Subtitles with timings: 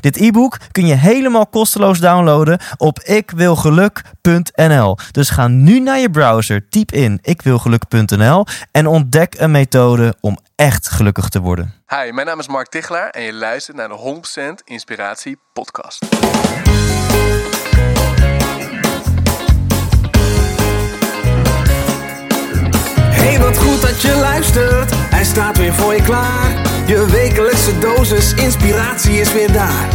[0.00, 4.98] Dit e-book kun je helemaal kosteloos downloaden op ikwilgeluk.nl.
[5.10, 10.88] Dus ga nu naar je browser, typ in ikwilgeluk.nl en ontdek een methode om echt
[10.88, 11.74] gelukkig te worden.
[11.86, 14.20] Hi, mijn naam is Mark Tichelaar en je luistert naar de
[14.60, 16.06] 100% Inspiratie podcast.
[23.26, 24.90] Hey, wat goed dat je luistert.
[24.94, 26.62] Hij staat weer voor je klaar.
[26.86, 29.88] Je wekelijkse dosis inspiratie is weer daar.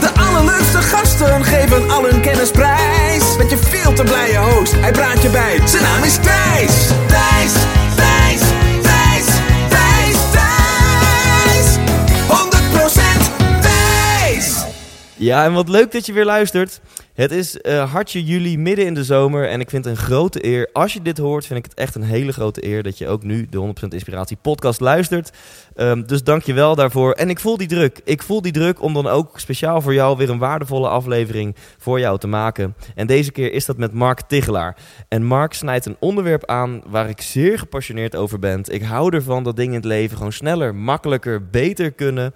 [0.00, 3.36] De allerleukste gasten geven al hun kennis prijs.
[3.36, 5.60] Met je veel te blije host, hij praat je bij.
[5.64, 6.86] Zijn naam is Thijs.
[7.06, 7.52] Thijs,
[7.96, 8.40] Thijs,
[8.82, 9.26] Thijs,
[9.68, 11.76] Thijs, Thijs.
[12.28, 14.64] 100% Thijs.
[15.14, 16.80] Ja, en wat leuk dat je weer luistert.
[17.16, 19.48] Het is eh, hartje juli, midden in de zomer.
[19.48, 20.68] En ik vind het een grote eer.
[20.72, 23.22] Als je dit hoort, vind ik het echt een hele grote eer dat je ook
[23.22, 25.32] nu de 100% Inspiratie podcast luistert.
[25.74, 27.12] Ehm, dus dank je wel daarvoor.
[27.12, 28.00] En ik voel die druk.
[28.04, 32.00] Ik voel die druk om dan ook speciaal voor jou weer een waardevolle aflevering voor
[32.00, 32.74] jou te maken.
[32.94, 34.76] En deze keer is dat met Mark Tigelaar.
[35.08, 38.60] En Mark snijdt een onderwerp aan waar ik zeer gepassioneerd over ben.
[38.64, 42.34] Ik hou ervan dat dingen in het leven gewoon sneller, makkelijker, beter kunnen.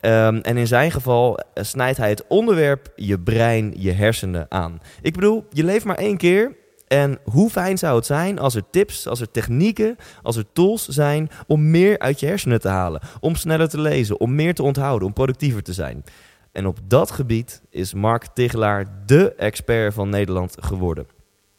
[0.00, 4.80] Um, en in zijn geval eh, snijdt hij het onderwerp je brein, je hersenen aan.
[5.02, 6.56] Ik bedoel, je leeft maar één keer.
[6.86, 10.88] En hoe fijn zou het zijn als er tips, als er technieken, als er tools
[10.88, 13.00] zijn om meer uit je hersenen te halen.
[13.20, 16.04] Om sneller te lezen, om meer te onthouden, om productiever te zijn.
[16.52, 21.17] En op dat gebied is Mark Tigelaar de expert van Nederland geworden.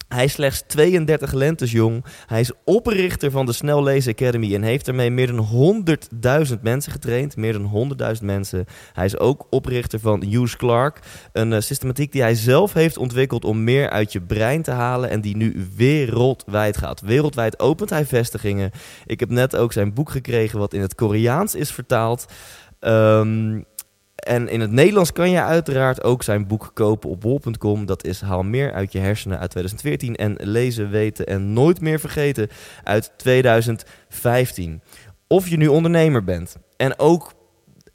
[0.09, 2.05] Hij is slechts 32 lentes jong.
[2.25, 5.85] Hij is oprichter van de Snel Lezen Academy en heeft ermee meer dan
[6.47, 7.35] 100.000 mensen getraind.
[7.35, 8.65] Meer dan 100.000 mensen.
[8.93, 10.99] Hij is ook oprichter van Hughes Clark.
[11.33, 15.09] Een uh, systematiek die hij zelf heeft ontwikkeld om meer uit je brein te halen.
[15.09, 17.01] En die nu wereldwijd gaat.
[17.01, 18.71] Wereldwijd opent hij vestigingen.
[19.05, 22.25] Ik heb net ook zijn boek gekregen wat in het Koreaans is vertaald.
[22.79, 23.65] Um,
[24.19, 27.85] en in het Nederlands kan je uiteraard ook zijn boek kopen op bol.com.
[27.85, 31.99] Dat is Haal meer uit je hersenen uit 2014 en Lezen, weten en nooit meer
[31.99, 32.49] vergeten
[32.83, 34.81] uit 2015.
[35.27, 37.33] Of je nu ondernemer bent en ook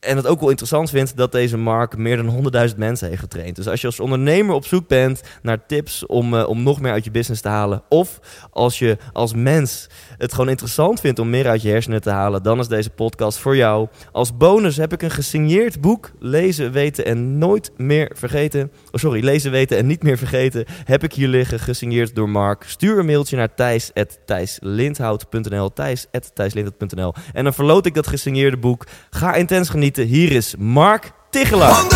[0.04, 3.56] en het ook wel interessant vindt dat deze Mark meer dan 100.000 mensen heeft getraind.
[3.56, 6.92] Dus als je als ondernemer op zoek bent naar tips om, uh, om nog meer
[6.92, 7.82] uit je business te halen.
[7.88, 8.20] Of
[8.50, 9.86] als je als mens
[10.18, 12.42] het gewoon interessant vindt om meer uit je hersenen te halen.
[12.42, 13.88] Dan is deze podcast voor jou.
[14.12, 16.10] Als bonus heb ik een gesigneerd boek.
[16.18, 18.72] Lezen, weten en nooit meer vergeten.
[18.90, 20.64] Oh sorry, lezen, weten en niet meer vergeten.
[20.84, 22.64] Heb ik hier liggen, gesigneerd door Mark.
[22.66, 28.86] Stuur een mailtje naar thijs.thijslindhout.nl thijs.thijslindhout.nl En dan verloot ik dat gesigneerde boek.
[29.10, 30.06] Ga intens genieten.
[30.06, 31.82] Hier is Mark Tichelaar.
[31.82, 31.86] 100%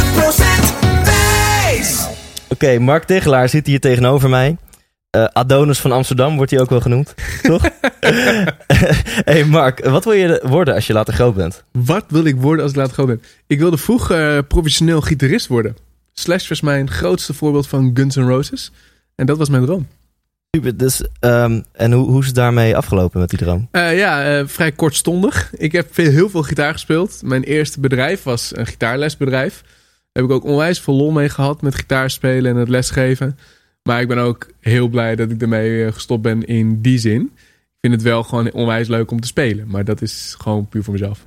[1.04, 2.06] Thijs.
[2.42, 4.56] Oké, okay, Mark Tichelaar zit hier tegenover mij.
[5.16, 7.62] Uh, Adonis van Amsterdam wordt hij ook wel genoemd, toch?
[9.30, 11.64] hey Mark, wat wil je worden als je later groot bent?
[11.72, 13.22] Wat wil ik worden als ik later groot ben?
[13.46, 15.76] Ik wilde vroeger uh, professioneel gitarist worden.
[16.12, 18.72] Slash was mijn grootste voorbeeld van Guns N' Roses.
[19.14, 19.86] En dat was mijn droom.
[20.50, 23.68] Super, dus, um, en hoe, hoe is het daarmee afgelopen met die droom?
[23.72, 25.50] Uh, ja, vrij kortstondig.
[25.56, 27.20] Ik heb veel, heel veel gitaar gespeeld.
[27.24, 29.62] Mijn eerste bedrijf was een gitaarlesbedrijf.
[29.62, 29.72] Daar
[30.12, 33.38] heb ik ook onwijs veel lol mee gehad met gitaarspelen en het lesgeven.
[33.88, 37.20] Maar ik ben ook heel blij dat ik ermee gestopt ben in die zin.
[37.22, 39.68] Ik vind het wel gewoon onwijs leuk om te spelen.
[39.68, 41.18] Maar dat is gewoon puur voor mezelf.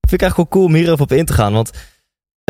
[0.00, 1.52] Vind ik eigenlijk wel cool om hierover op in te gaan.
[1.52, 1.70] Want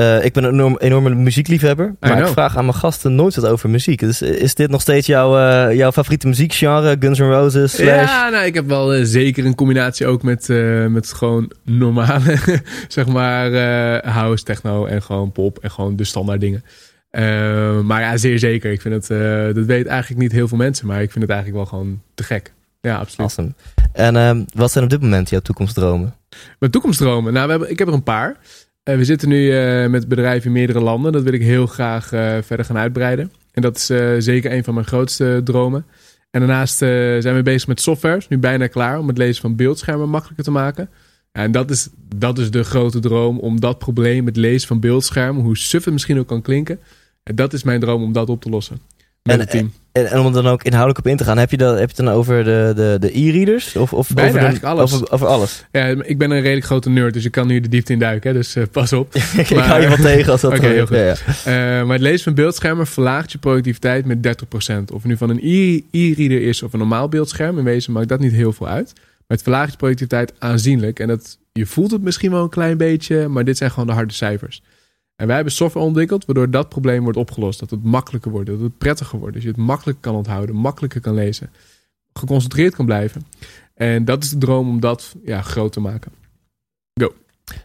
[0.00, 1.94] uh, ik ben een enorm, enorme muziekliefhebber.
[2.00, 4.00] Maar ik vraag aan mijn gasten nooit wat over muziek.
[4.00, 6.96] Dus is dit nog steeds jouw, uh, jouw favoriete muziekgenre?
[7.00, 7.72] Guns N' Roses?
[7.72, 8.10] Slash?
[8.10, 10.48] Ja, nou, ik heb wel uh, zeker een combinatie ook met,
[10.88, 12.38] met gewoon normale,
[12.88, 13.50] zeg maar,
[14.04, 16.64] house, techno en gewoon pop en gewoon de standaard dingen.
[17.82, 18.72] Maar ja, zeer zeker.
[18.72, 19.18] Ik vind het,
[19.54, 22.22] dat weet eigenlijk niet heel veel mensen, maar ik vind het eigenlijk wel gewoon te
[22.22, 22.52] gek.
[22.80, 23.20] Ja, absoluut.
[23.20, 23.54] Awesome.
[23.92, 26.14] En ehm, wat zijn op dit moment jouw toekomstdromen?
[26.58, 27.32] Mijn toekomstdromen?
[27.32, 28.36] Nou, we hebben, ik heb er een paar.
[28.84, 29.52] Uh, we zitten nu
[29.88, 31.12] met bedrijven in meerdere landen.
[31.12, 32.06] Dat wil ik heel graag
[32.44, 33.32] verder gaan uitbreiden.
[33.52, 33.86] En dat is
[34.24, 35.86] zeker een van mijn grootste dromen.
[36.30, 38.22] En daarnaast zijn we bezig met software.
[38.28, 40.90] Nu bijna klaar om het lezen van beeldschermen makkelijker te maken.
[41.32, 45.42] En dat is, dat is de grote droom om dat probleem, het lezen van beeldschermen,
[45.42, 46.78] hoe suf het misschien ook kan klinken.
[47.22, 48.80] En dat is mijn droom om dat op te lossen.
[49.22, 49.72] Met en, het team.
[49.92, 51.90] En, en om er dan ook inhoudelijk op in te gaan, heb je, dat, heb
[51.90, 53.76] je het dan over de, de, de e-readers?
[53.76, 54.92] Of, of Bijna over, de- eigenlijk alles.
[54.94, 55.64] Over, over alles?
[55.72, 58.30] Ja, ik ben een redelijk grote nerd, dus ik kan nu de diepte in duiken.
[58.30, 59.14] Hè, dus eh, pas op.
[59.36, 60.52] ik Maar- hou je wat tegen als dat...
[60.52, 60.96] Oké, heel goed.
[60.96, 61.14] Ja, ja.
[61.44, 64.84] Eh, maar het lezen van beeldschermen verlaagt je productiviteit met 30%.
[64.92, 67.58] Of het nu van een e- e-reader is of een normaal beeldscherm.
[67.58, 68.92] In wezen maakt dat niet heel veel uit.
[68.94, 70.98] Maar het verlaagt je productiviteit aanzienlijk.
[71.00, 73.92] En dat, je voelt het misschien wel een klein beetje, maar dit zijn gewoon de
[73.92, 74.62] harde cijfers.
[75.22, 77.60] En wij hebben software ontwikkeld waardoor dat probleem wordt opgelost.
[77.60, 79.34] Dat het makkelijker wordt, dat het prettiger wordt.
[79.34, 81.50] Dat je het makkelijker kan onthouden, makkelijker kan lezen.
[82.12, 83.26] Geconcentreerd kan blijven.
[83.74, 86.12] En dat is de droom om dat ja, groot te maken.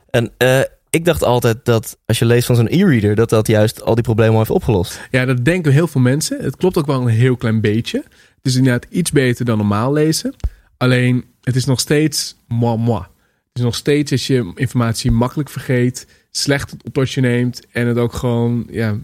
[0.10, 3.82] En eh, ik dacht altijd dat als je leest van zo'n e-reader, dat dat juist
[3.82, 5.08] al die problemen al heeft opgelost.
[5.12, 6.44] Ja, dat denken heel veel mensen.
[6.44, 8.04] Het klopt ook wel een heel klein beetje.
[8.36, 10.36] Het is inderdaad iets beter dan normaal lezen.
[10.78, 13.02] Alleen, het is nog steeds moi moi.
[13.48, 16.08] Het is nog steeds als je informatie makkelijk vergeet,
[16.38, 18.98] slecht tot je neemt en het ook gewoon ja,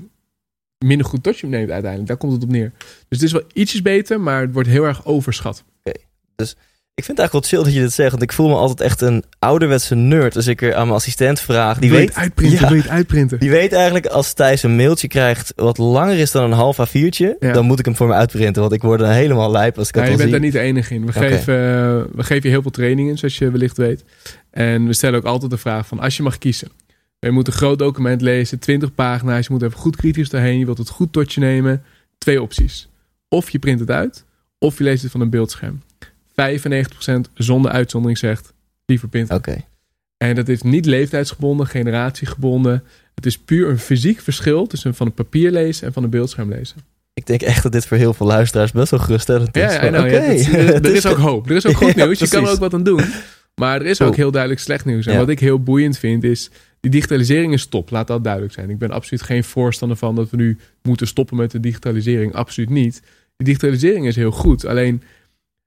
[0.85, 2.07] minder goed tot je neemt uiteindelijk.
[2.07, 2.71] Daar komt het op neer.
[2.77, 5.63] Dus het is wel ietsjes beter, maar het wordt heel erg overschat.
[6.95, 8.81] Ik vind het eigenlijk wel chill dat je dit zegt, want ik voel me altijd
[8.81, 11.79] echt een ouderwetse nerd als ik er aan mijn assistent vraag.
[11.79, 12.59] Die wil je weet, het uitprinten?
[12.59, 12.67] Ja.
[12.67, 13.39] Wil je het uitprinten?
[13.39, 17.35] die weet eigenlijk als Thijs een mailtje krijgt wat langer is dan een half A4'tje,
[17.39, 17.51] Ja.
[17.51, 19.93] dan moet ik hem voor me uitprinten, want ik word er helemaal lijp als ik
[19.93, 20.39] dat Ja, je al bent zie.
[20.39, 21.05] daar niet de enige in.
[21.05, 24.03] We, geven, eh, we geven je heel veel trainingen, zoals je wellicht weet.
[24.51, 26.69] En we stellen ook altijd de vraag van, als je mag kiezen.
[27.23, 29.47] Je moet een groot document lezen, 20 pagina's.
[29.47, 30.59] Je moet even goed kritisch doorheen.
[30.59, 31.83] Je wilt het goed tot je nemen.
[32.17, 32.87] Twee opties.
[33.29, 34.25] Of je print het uit,
[34.59, 35.81] of je leest het van een beeldscherm.
[36.29, 36.33] 95%
[37.33, 38.53] zonder uitzondering zegt,
[38.85, 39.35] liever printen.
[39.35, 39.63] Oké.
[40.17, 42.83] En dat is niet leeftijdsgebonden, generatiegebonden.
[43.15, 46.49] Het is puur een fysiek verschil tussen van een papier lezen en van een beeldscherm
[46.49, 46.77] lezen.
[47.13, 49.61] Ik denk echt dat dit voor heel veel luisteraars best wel geruststellend is.
[49.73, 51.49] Ja, nou, oké, ja, het is- er, er is ook hoop.
[51.49, 52.19] Er is ook goed Ja, nieuws.
[52.19, 53.01] Je kan er ook wat aan doen.
[53.55, 55.05] Maar er is ook heel duidelijk slecht nieuws.
[55.05, 56.49] En wat ik heel boeiend vind is...
[56.83, 57.89] Die digitalisering is top.
[57.89, 58.69] Laat dat duidelijk zijn.
[58.69, 62.33] Ik ben absoluut geen voorstander van dat we nu moeten stoppen met de digitalisering.
[62.33, 63.01] Absoluut niet.
[63.37, 64.65] Die digitalisering is heel goed.
[64.65, 65.03] Alleen,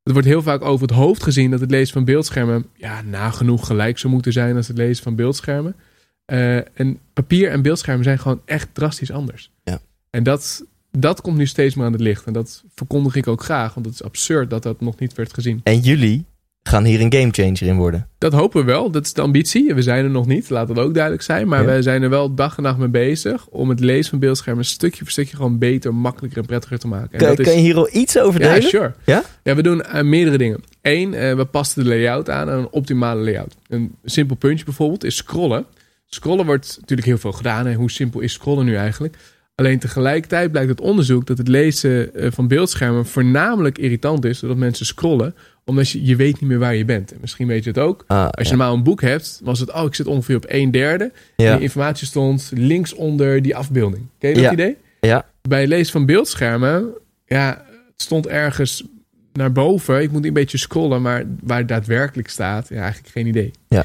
[0.03, 1.51] het wordt heel vaak over het hoofd gezien...
[1.51, 2.67] dat het lezen van beeldschermen...
[2.75, 5.77] ja, nagenoeg gelijk zou moeten zijn als het lezen van beeldschermen.
[6.25, 9.51] Eh, en papier en beeldschermen zijn gewoon echt drastisch anders.
[9.65, 9.81] Ja.
[10.11, 12.27] En dat, dat komt nu steeds meer aan het licht.
[12.27, 13.75] En dat verkondig ik ook graag.
[13.75, 15.61] Want het is absurd dat dat nog niet werd gezien.
[15.62, 16.25] En jullie
[16.67, 18.09] gaan hier een gamechanger in worden.
[18.19, 18.91] Dat hopen we wel.
[18.91, 19.75] Dat is de ambitie.
[19.75, 20.51] We zijn er nog niet.
[20.51, 21.49] Laat dat ook duidelijk zijn.
[21.49, 21.67] Maar Ja.
[21.67, 23.47] wij zijn er wel dag en nacht mee bezig.
[23.47, 27.11] Om het lezen van beeldschermen stukje voor stukje gewoon beter, makkelijker en prettiger te maken.
[27.13, 28.69] En Kan, dat is- kan je hier al iets over ja, delen?
[28.69, 28.95] sure.
[29.05, 29.23] Ja?
[29.43, 30.61] Ja, we doen eh, meerdere dingen.
[30.83, 33.55] Eén, eh, we passen de layout aan aan een optimale layout.
[33.69, 35.65] Een simpel puntje bijvoorbeeld is scrollen.
[36.07, 37.67] Scrollen wordt natuurlijk heel veel gedaan.
[37.67, 39.17] En hoe simpel is scrollen nu eigenlijk?
[39.56, 44.41] Alleen tegelijkertijd blijkt uit onderzoek dat het lezen eh, van beeldschermen voornamelijk irritant is.
[44.41, 45.35] Doordat mensen scrollen.
[45.64, 47.12] Omdat je, je weet niet meer waar je bent.
[47.12, 48.05] En misschien weet je het ook.
[48.06, 48.49] Ah, Als je ja.
[48.56, 51.12] normaal een boek hebt, was het, oh, ik zit ongeveer op een derde.
[51.37, 51.50] Ja.
[51.53, 54.06] En de informatie stond links onder die afbeelding.
[54.19, 54.53] Ken je dat Ja.
[54.53, 54.76] idee?
[55.00, 55.26] Ja.
[55.49, 56.88] Bij het lezen van beeldschermen,
[57.26, 58.85] ja, het stond ergens
[59.32, 60.02] naar boven.
[60.02, 63.50] Ik moet een beetje scrollen, maar waar het daadwerkelijk staat, ja, eigenlijk geen idee.
[63.69, 63.85] Ja.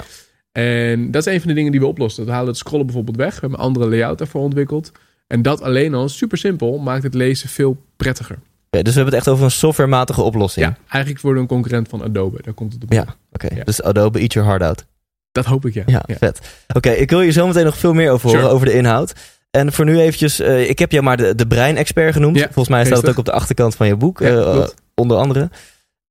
[0.51, 2.25] En dat is een van de dingen die we oplossen.
[2.25, 3.33] We halen het scrollen bijvoorbeeld weg.
[3.33, 4.91] We hebben een andere layout daarvoor ontwikkeld.
[5.31, 8.39] En dat alleen al, super simpel, maakt het lezen veel prettiger.
[8.69, 10.65] Dus we hebben het echt over een softwarematige oplossing.
[10.65, 12.41] Ja, eigenlijk worden we een concurrent van Adobe.
[12.41, 12.93] Daar komt het op.
[12.93, 13.55] Ja, oké.
[13.55, 13.63] Ja.
[13.63, 14.85] Dus Adobe, eat your heart out.
[15.31, 15.83] Dat hoop ik, ja.
[15.85, 16.39] Ja, vet.
[16.73, 18.53] Oké, ik wil je zo meteen nog veel meer over horen, Sure.
[18.53, 19.13] over de inhoud.
[19.51, 22.37] En voor nu eventjes, eh, ik heb jou maar de, de brein-expert genoemd.
[22.37, 24.63] Ja, Volgens mij staat het ook op de achterkant van je boek, eh,
[24.95, 25.49] onder andere.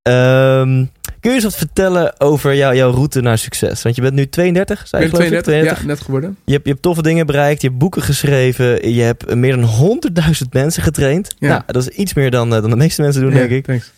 [0.03, 0.85] Ehm,
[1.21, 3.83] kun je eens wat vertellen over jou, jouw route naar succes?
[3.83, 5.45] Want je bent nu 32, zei Ik je ben geloof ik?
[5.45, 6.37] 32, ja, net geworden.
[6.45, 10.01] Je hebt, je hebt toffe dingen bereikt, je hebt boeken geschreven, je hebt meer dan
[10.43, 11.35] 100.000 mensen getraind.
[11.39, 11.49] Ja.
[11.49, 13.65] Nou, dat is iets meer dan, eh, dan de meeste mensen doen, denk ik.
[13.65, 13.93] thanks.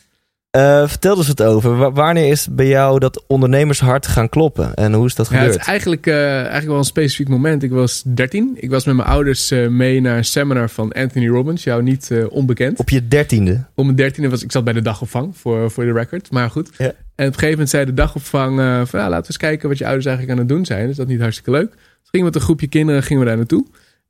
[0.53, 1.77] Eh, vertel eens wat over.
[1.77, 4.75] Wa- wanneer is bij jou dat ondernemershart gaan kloppen?
[4.75, 5.61] En hoe is dat Ja, het gebeurd?
[5.61, 7.63] is eigenlijk, eh, eigenlijk wel een specifiek moment.
[7.63, 8.53] Ik was 13.
[8.57, 11.65] Ik was met mijn ouders eh, mee naar een seminar van Anthony Robbins.
[11.65, 12.79] Jou niet onbekend.
[12.79, 13.65] Op je dertiende.
[13.75, 16.31] Om mijn dertiende was ik zat bij de dagopvang voor, voor de record.
[16.31, 16.71] Maar goed.
[16.79, 16.85] Ja.
[16.85, 18.57] En op een gegeven moment zei de dagopvang
[18.89, 20.89] van ja, laten we eens kijken wat je ouders eigenlijk aan het doen zijn.
[20.89, 21.71] Is dat niet hartstikke leuk?
[21.71, 21.81] Dus
[22.11, 23.67] gingen we met een groepje kinderen gingen we daar naartoe.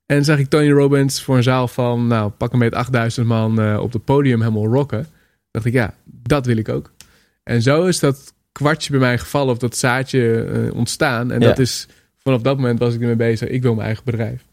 [0.06, 3.78] En zag ik Tony Robbins voor een zaal van nou pak een beetje 8000 man
[3.78, 5.06] op het podium helemaal rocken.
[5.50, 6.92] Dacht ik ja, dat wil ik ook.
[7.42, 11.30] En zo is dat kwartje bij mij gevallen of dat zaadje eh, ontstaan.
[11.32, 11.46] En Ja.
[11.46, 11.86] dat is
[12.18, 13.48] vanaf dat moment was ik ermee bezig.
[13.48, 14.44] Ik wil mijn eigen bedrijf.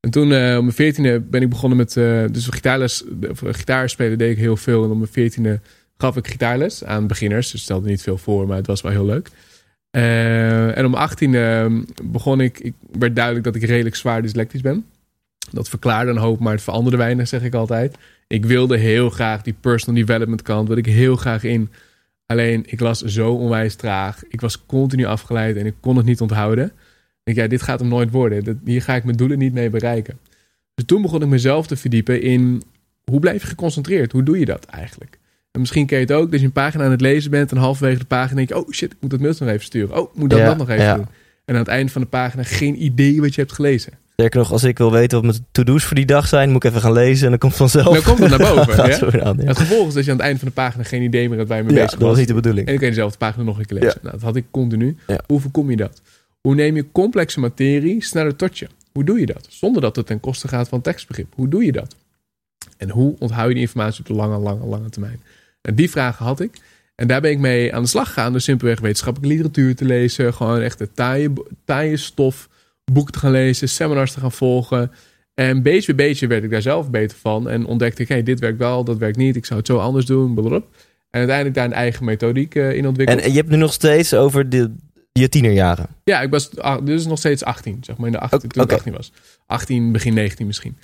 [0.00, 1.96] En toen eh op mijn veertiende ben ik begonnen met...
[1.96, 4.84] eh, dus gitaarles, of, eh, gitaarspelen deed ik heel veel.
[4.84, 5.60] En op mijn veertiende
[5.96, 7.50] gaf ik gitaarles aan beginners.
[7.50, 9.28] Dus stelde niet veel voor, maar het was wel heel leuk.
[9.90, 12.58] En om 18 begon ik...
[12.58, 14.84] Ik werd duidelijk dat ik redelijk zwaar dyslectisch ben.
[15.52, 17.96] Dat verklaarde een hoop, maar het veranderde weinig, zeg ik altijd.
[18.26, 21.70] Ik wilde heel graag die personal development kant, wilde ik heel graag in.
[22.26, 24.22] Alleen, ik las zo onwijs traag.
[24.28, 26.64] Ik was continu afgeleid en ik kon het niet onthouden.
[26.64, 26.72] Ik
[27.22, 28.60] denk, ja, dit gaat hem nooit worden.
[28.64, 30.18] Hier ga ik mijn doelen niet mee bereiken.
[30.74, 32.62] Dus toen begon ik mezelf te verdiepen in
[33.04, 34.12] hoe blijf je geconcentreerd?
[34.12, 35.18] Hoe doe je dat eigenlijk?
[35.50, 37.56] En misschien ken je het ook, dat je een pagina aan het lezen bent en
[37.56, 39.96] halverwege de pagina denk je, oh shit, ik moet dat mailtje nog even sturen.
[39.96, 40.94] Oh, ik moet dat, Ja, dat nog even ja.
[40.94, 41.06] doen.
[41.44, 43.92] En aan het einde van de pagina geen idee wat je hebt gelezen.
[44.20, 46.70] Sterker nog, als ik wil weten wat mijn to-do's voor die dag zijn, moet ik
[46.70, 47.94] even gaan lezen en dan komt vanzelf.
[47.94, 48.86] Dan komt het naar boven.
[48.86, 48.96] Ja?
[48.96, 49.44] zo aan, ja.
[49.44, 51.48] Het gevolg is dat je aan het einde van de pagina geen idee meer hebt
[51.48, 52.66] waar je mee bezig dat was niet de bedoeling.
[52.66, 53.98] En dan kun je dezelfde pagina nog een keer lezen.
[54.02, 54.96] Nou, dat had ik continu.
[55.26, 56.00] Hoe voorkom je dat?
[56.40, 58.68] Hoe neem je complexe materie sneller tot je?
[58.92, 59.46] Hoe doe je dat?
[59.50, 61.32] Zonder dat het ten koste gaat van tekstbegrip.
[61.34, 61.96] Hoe doe je dat?
[62.76, 65.20] En hoe onthoud je die informatie op de lange, lange, lange termijn?
[65.60, 66.60] En die vragen had ik.
[66.94, 68.32] En daar ben ik mee aan de slag gegaan.
[68.32, 70.34] Dus simpelweg wetenschappelijke literatuur te lezen.
[70.34, 71.32] Gewoon echt de taaie,
[71.64, 72.48] taaie stof.
[72.92, 73.68] Boeken te gaan lezen.
[73.68, 74.90] Seminars te gaan volgen.
[75.34, 77.48] En beetje bij beetje werd ik daar zelf beter van.
[77.48, 79.36] En ontdekte ik, hey, dit werkt wel, dat werkt niet.
[79.36, 80.34] Ik zou het zo anders doen.
[80.34, 80.66] blablabla.
[81.10, 83.20] En uiteindelijk daar een eigen methodiek eh, in ontwikkeld.
[83.20, 84.74] En, je hebt nu nog steeds over de,
[85.12, 85.86] je tienerjaren.
[86.04, 86.50] Ja, ik was
[86.82, 88.76] dus nog steeds 18, zeg maar, in de 18, Oké, toen ik oké.
[88.76, 89.12] 18 was.
[89.46, 90.76] 18, begin 19 misschien.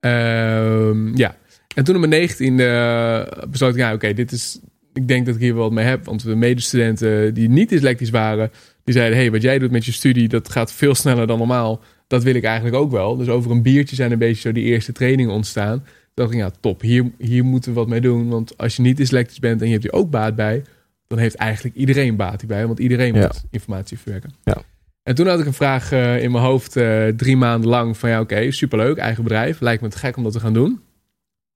[0.00, 1.36] Ehm, ja,
[1.74, 4.60] en toen op mijn 19 eh besloot ik, ja, oké, dit is,
[4.92, 6.04] ik denk dat ik hier wel wat mee heb.
[6.04, 8.50] Want de medestudenten die niet dyslectisch waren,
[8.84, 11.80] die zeiden, hey, wat jij doet met je studie, dat gaat veel sneller dan normaal.
[12.06, 13.16] Dat wil ik eigenlijk ook wel.
[13.16, 15.78] Dus over een biertje zijn een beetje zo die eerste trainingen ontstaan.
[15.78, 18.28] Toen dacht ik, ja, top, hier, hier moeten we wat mee doen.
[18.28, 20.62] Want als je niet dyslectisch bent en je hebt hier ook baat bij,
[21.06, 22.66] dan heeft eigenlijk iedereen baat hierbij.
[22.66, 23.20] Want iedereen Ja.
[23.26, 24.30] moet informatie verwerken.
[24.44, 24.62] Ja.
[25.02, 28.10] En toen had ik een vraag eh, in mijn hoofd eh, drie maanden lang van
[28.10, 29.60] ja, oké, superleuk, eigen bedrijf.
[29.60, 30.80] Lijkt me te gek om dat te gaan doen.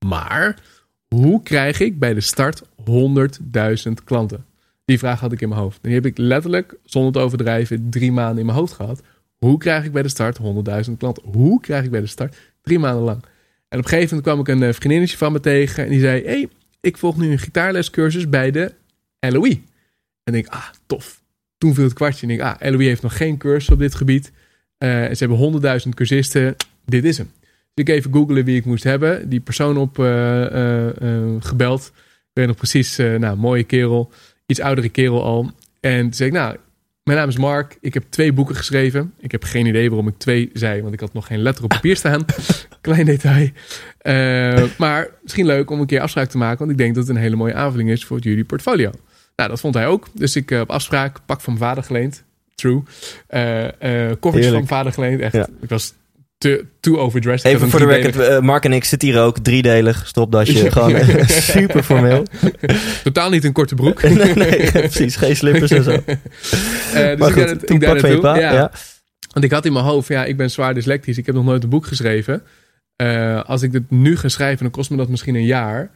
[0.05, 0.59] Maar
[1.15, 4.45] hoe krijg ik bij de start 100.000 klanten?
[4.89, 5.75] Die vraag had ik in mijn hoofd.
[5.75, 9.01] En die heb ik letterlijk, zonder te overdrijven, drie maanden in mijn hoofd gehad.
[9.37, 11.23] Hoe krijg ik bij de start 100.000 klanten?
[11.23, 12.37] Hoe krijg ik bij de start?
[12.61, 13.21] Drie maanden lang.
[13.67, 15.83] En op een gegeven moment kwam ik een eh, vriendinnetje van me tegen.
[15.83, 16.49] En die zei, hey,
[16.81, 18.73] ik volg nu een gitaarlescursus bij de
[19.19, 19.61] LOE.
[20.23, 21.21] En ik, ah, tof.
[21.57, 22.27] Toen viel het kwartje.
[22.27, 24.31] En ik, ah, LOE heeft nog geen cursus op dit gebied.
[24.77, 26.55] Eh, ze hebben honderdduizend cursisten.
[26.85, 27.31] Dit is hem.
[27.73, 29.29] Dus ik even googelen wie ik moest hebben.
[29.29, 30.87] Die persoon op eh,
[31.39, 31.91] gebeld.
[31.95, 34.11] Ik weet nog precies, nou, mooie kerel.
[34.49, 35.51] Iets oudere kerel al.
[35.79, 36.55] En toen zei ik, nou,
[37.03, 37.77] mijn naam is Mark.
[37.81, 39.13] Ik heb twee boeken geschreven.
[39.19, 41.69] Ik heb geen idee waarom ik twee zei, want ik had nog geen letter op
[41.69, 42.25] papier staan.
[42.81, 43.49] Klein detail.
[43.97, 47.15] Eh, maar misschien leuk om een keer afspraak te maken, want ik denk dat het
[47.15, 48.91] een hele mooie aanvulling is voor jullie portfolio.
[49.35, 50.07] Nou, dat vond hij ook.
[50.13, 52.23] Dus ik eh, op afspraak, pak van mijn vader geleend.
[52.55, 52.83] True.
[53.27, 53.65] Eh
[54.09, 55.21] eh koffertjes van mijn vader geleend.
[55.21, 55.47] Echt, Ja.
[55.61, 55.93] ik was
[56.39, 57.51] te, too overdressed.
[57.53, 60.95] Even voor de record, eh, Mark en ik zitten hier ook, driedelig, stopdasje, gewoon
[61.53, 62.23] super formeel.
[63.03, 64.01] Totaal niet een korte broek.
[64.01, 65.91] nee, nee, precies, geen slippers en zo.
[65.91, 68.39] Eh, dus maar ik goed, het- ik daar naartoe.
[68.39, 68.71] ja.
[69.33, 71.17] Want ik had in mijn hoofd, ja, ik ben zwaar dyslectisch.
[71.17, 72.41] Ik heb nog nooit een boek geschreven.
[72.95, 75.89] Eh, als ik dit nu ga schrijven, dan kost me dat misschien een jaar.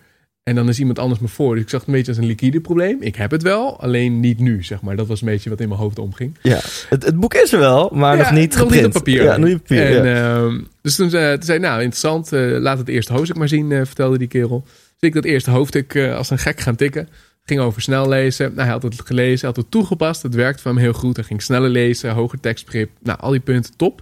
[0.44, 1.54] En dan is iemand anders me voor.
[1.54, 2.98] Dus ik zag het een beetje als een liquide probleem.
[3.02, 4.96] Ik heb het wel, alleen niet nu, zeg maar.
[4.96, 6.38] Dat was een beetje wat in mijn hoofd omging.
[6.42, 6.60] Ja,
[6.90, 8.76] het, het boek is er wel, maar Ja, nog niet nog geprint.
[8.86, 9.24] niet op papier.
[9.24, 10.06] Ja, nog niet op papier.
[10.06, 10.62] En, ja.
[10.82, 12.32] dus toen, toen zei ik, nou, interessant.
[12.34, 14.62] eh, laat het eerste hoofdstuk maar zien, eh, vertelde die kerel.
[15.00, 17.10] Dus ik dat eerste hoofdstuk eh, als een gek gaan tikken.
[17.44, 18.46] Ging over snel lezen.
[18.46, 20.22] Nou, hij had het gelezen, hij had het toegepast.
[20.24, 21.16] Het werkte voor hem heel goed.
[21.16, 22.90] Hij ging sneller lezen, hoger tekstbegrip.
[23.02, 24.02] Nou, al die punten top.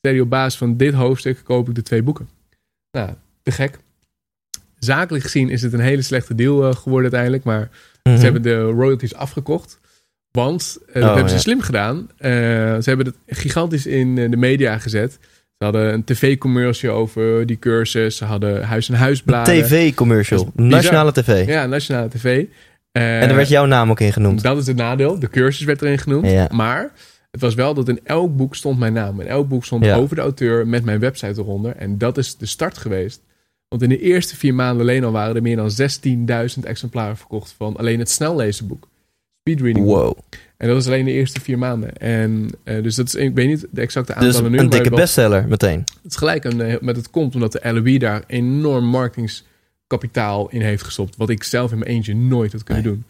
[0.00, 2.28] Zei hij op basis van dit hoofdstuk koop ik de twee boeken.
[2.90, 3.10] Nou,
[3.42, 3.78] te gek.
[4.78, 7.44] Zakelijk gezien is het een hele slechte deal eh, geworden uiteindelijk.
[7.44, 7.68] Maar
[8.02, 8.16] Mhm.
[8.16, 9.80] ze hebben de royalties afgekocht.
[10.30, 11.40] Want eh, dat Oh, hebben ze ja.
[11.42, 12.08] slim gedaan.
[12.16, 15.12] Eh, ze hebben het gigantisch in de media gezet.
[15.58, 18.16] Ze hadden een tv-commercial over die cursus.
[18.16, 19.54] Ze hadden huis- en huisbladen.
[19.64, 21.46] TV-commercial, nationale tv.
[21.46, 22.44] Ja, nationale tv.
[22.92, 24.42] En daar werd jouw naam ook in genoemd.
[24.42, 25.18] dat is het nadeel.
[25.18, 26.30] De cursus werd erin genoemd.
[26.30, 26.48] Ja.
[26.52, 26.90] Maar
[27.30, 29.20] het was wel dat in elk boek stond mijn naam.
[29.20, 29.96] In elk boek stond Ja.
[29.96, 31.76] over de auteur met mijn website eronder.
[31.76, 33.20] En dat is de start geweest.
[33.68, 35.70] Want in de eerste vier maanden alleen al waren er meer dan
[36.58, 38.88] 16.000 exemplaren verkocht van alleen het snellezenboek.
[39.40, 39.86] Speedreading.
[39.86, 40.18] Wow.
[40.56, 41.96] En dat is alleen de eerste vier maanden.
[41.96, 44.58] En eh, dus dat is, ik weet niet de exacte Dus aantallen nu.
[44.58, 45.78] een dikke bestseller meteen.
[45.78, 50.60] Het is gelijk een, eh, met het komt omdat de LOE daar enorm marketingskapitaal in
[50.60, 51.16] heeft gestopt.
[51.16, 53.04] Wat ik zelf in mijn eentje nooit had kunnen doen.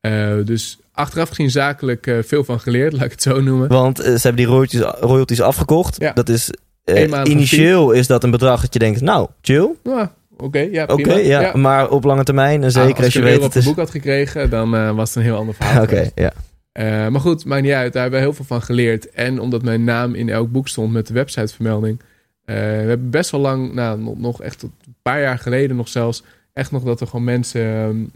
[0.00, 3.68] Eh, dus achteraf gezien zakelijk veel van geleerd, laat ik het zo noemen.
[3.68, 6.00] Want ze hebben die royalties, royalties afgekocht.
[6.00, 6.12] Ja.
[6.12, 6.50] Dat is,
[6.94, 9.68] eh, initieel is dat een bedrag dat je denkt, nou, chill.
[9.84, 11.18] Ja, Oké, ja, Oké, prima.
[11.18, 13.60] ja, maar op lange termijn, en zeker Nou, als je ik weet het op een
[13.60, 13.66] is...
[13.66, 15.82] boek had gekregen, dan eh, was het een heel ander verhaal.
[15.84, 16.32] Oké, ja.
[16.72, 17.92] Eh, maar goed, maakt niet uit.
[17.92, 19.10] Daar hebben we heel veel van geleerd.
[19.10, 22.00] En omdat mijn naam in elk boek stond met de websitevermelding.
[22.44, 26.22] we hebben best wel lang, nou, nog, echt tot een paar jaar geleden nog zelfs,
[26.52, 28.12] echt nog dat er gewoon mensen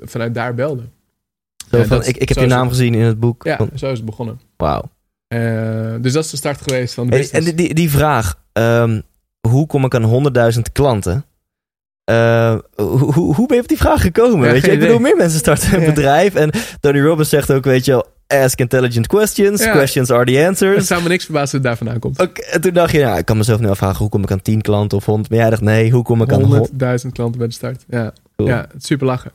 [0.00, 0.92] vanuit daar belden.
[1.70, 3.44] Zo Ja, van, dat- ik, ik heb je naam gezien in het boek.
[3.44, 4.40] Ja, Van- zo is het begonnen.
[4.56, 4.90] Wauw.
[5.28, 7.48] Eh, dus dat is de start geweest van de En, business.
[7.50, 9.00] en die, die vraag, ehm,
[9.48, 10.02] hoe kom ik aan
[10.56, 11.24] 100.000 klanten?
[12.04, 14.46] Eh, hoe, hoe, hoe ben je op die vraag gekomen?
[14.46, 14.70] Ja, weet je?
[14.70, 15.86] Ik bedoel, meer mensen starten een Ja.
[15.86, 16.34] bedrijf.
[16.34, 18.06] En Tony Robbins zegt ook, weet je wel,
[18.42, 19.62] ask intelligent questions.
[19.64, 19.70] Ja.
[19.72, 20.86] Questions are the Het answers.
[20.86, 22.44] zou me niks verbazen dat het daar vandaan komt.
[22.50, 24.98] En toen dacht je, ik kan mezelf nu afvragen, hoe kom ik aan 10 klanten
[24.98, 25.30] of 100?
[25.30, 26.68] Maar jij dacht, nee, hoe kom ik aan 100?
[27.02, 27.84] 100.000 klanten bij de start.
[27.88, 28.48] Ja, Cool.
[28.48, 29.32] ja het super lachen.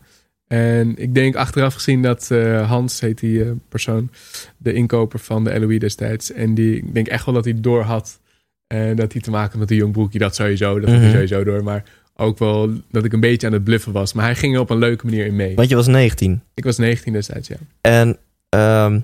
[0.52, 4.10] En ik denk achteraf gezien dat eh, Hans, heet die eh, persoon,
[4.58, 6.32] de inkoper van de LOE destijds.
[6.32, 8.20] En die, ik denk echt wel dat hij door had.
[8.68, 10.80] En dat hij te maken had met de jongbroekje, dat sowieso.
[10.80, 11.04] Dat had Mhm.
[11.04, 11.64] hij sowieso door.
[11.64, 11.84] Maar
[12.16, 14.14] ook wel dat ik een beetje aan het bluffen was.
[14.14, 15.56] Maar hij ging er op een leuke manier in mee.
[15.56, 16.42] Want je was 19.
[16.54, 17.56] Ik was 19 destijds, ja.
[17.82, 18.18] En
[18.50, 19.00] ehm,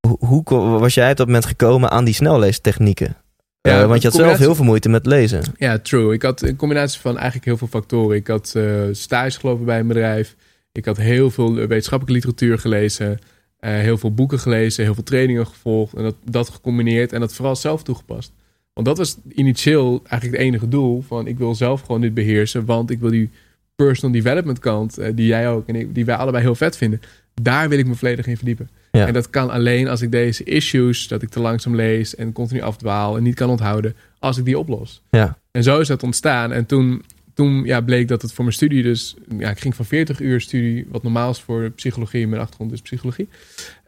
[0.00, 3.16] hoe, hoe was jij op dat moment gekomen aan die snelleestechnieken?
[3.62, 5.42] Ja, Eh, want je had zelf heel veel moeite met lezen.
[5.56, 6.14] Ja, true.
[6.14, 8.16] Ik had een combinatie van eigenlijk heel veel factoren.
[8.16, 10.36] Ik had eh stage gelopen bij een bedrijf.
[10.72, 13.18] Ik had heel veel eh, wetenschappelijke literatuur gelezen.
[13.58, 14.84] heel veel boeken gelezen.
[14.84, 15.94] Heel veel trainingen gevolgd.
[15.94, 18.32] En dat, dat gecombineerd en dat vooral zelf toegepast.
[18.72, 21.02] Want dat was initieel eigenlijk het enige doel.
[21.02, 22.64] Van ik wil zelf gewoon dit beheersen.
[22.64, 23.30] Want ik wil die
[23.74, 24.98] personal development kant.
[25.14, 27.00] die jij ook en ik, die wij allebei heel vet vinden.
[27.42, 28.68] Daar wil ik me volledig in verdiepen.
[28.92, 29.06] Ja.
[29.06, 32.60] En dat kan alleen als ik deze issues, dat ik te langzaam lees en continu
[32.60, 35.02] afdwaal en niet kan onthouden, als ik die oplos.
[35.10, 35.38] Ja.
[35.50, 36.52] En zo is dat ontstaan.
[36.52, 39.16] En toen, toen ja, bleek dat het voor mijn studie dus...
[39.38, 42.26] Ja, ik ging van 40 uur studie, wat normaal is voor psychologie.
[42.26, 43.28] Mijn achtergrond is psychologie.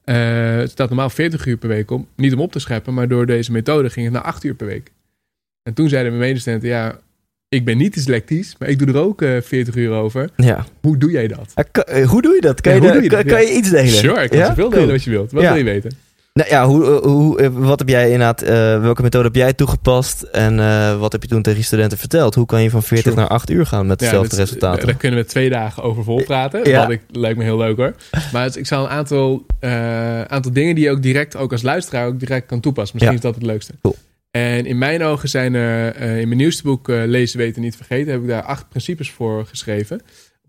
[0.04, 2.08] Eh, het staat normaal 40 uur per week om.
[2.16, 4.66] Niet om op te scheppen, maar door deze methode ging het naar 8 uur per
[4.66, 4.92] week.
[5.62, 6.98] En toen zeiden mijn medestudenten, ja,
[7.54, 10.28] ik ben niet dyslectisch, maar ik doe er ook eh 40 uur over.
[10.36, 10.64] Ja.
[10.80, 11.52] Hoe doe jij dat?
[11.84, 12.60] Eh, hoe doe je dat?
[12.60, 13.32] Kan, Ja, je, de- je kan, dat?
[13.32, 13.88] kan je iets delen?
[13.88, 14.46] Sure, ik kan Ja?
[14.46, 14.70] zoveel Cool.
[14.80, 15.32] delen wat je wilt.
[15.32, 15.48] Wat Ja.
[15.48, 15.90] wil je weten?
[16.32, 20.22] Nou ja, hoe, eh, hoe, wat heb jij inderdaad, eh, welke methode heb jij toegepast
[20.22, 20.56] en
[20.98, 22.34] wat heb je toen tegen je studenten verteld?
[22.34, 23.20] Hoe kan je van 40 Sure.
[23.20, 24.86] naar 8 uur gaan met Ja, dezelfde dat resultaten?
[24.86, 26.68] Daar kunnen we twee dagen over volpraten.
[26.70, 26.80] Ja.
[26.80, 27.94] Wat ik, lijkt me heel leuk hoor.
[28.32, 29.46] Maar het- ik zal een aantal,
[30.28, 32.96] aantal dingen die je ook direct, ook als luisteraar, ook direct kan toepassen.
[32.96, 33.22] Misschien Ja.
[33.28, 33.72] is dat het leukste.
[33.82, 33.96] Cool.
[34.36, 37.76] En in mijn ogen zijn er, eh, in mijn nieuwste boek eh, Lezen, Weten, Niet
[37.76, 40.00] Vergeten, heb ik daar acht principes voor geschreven.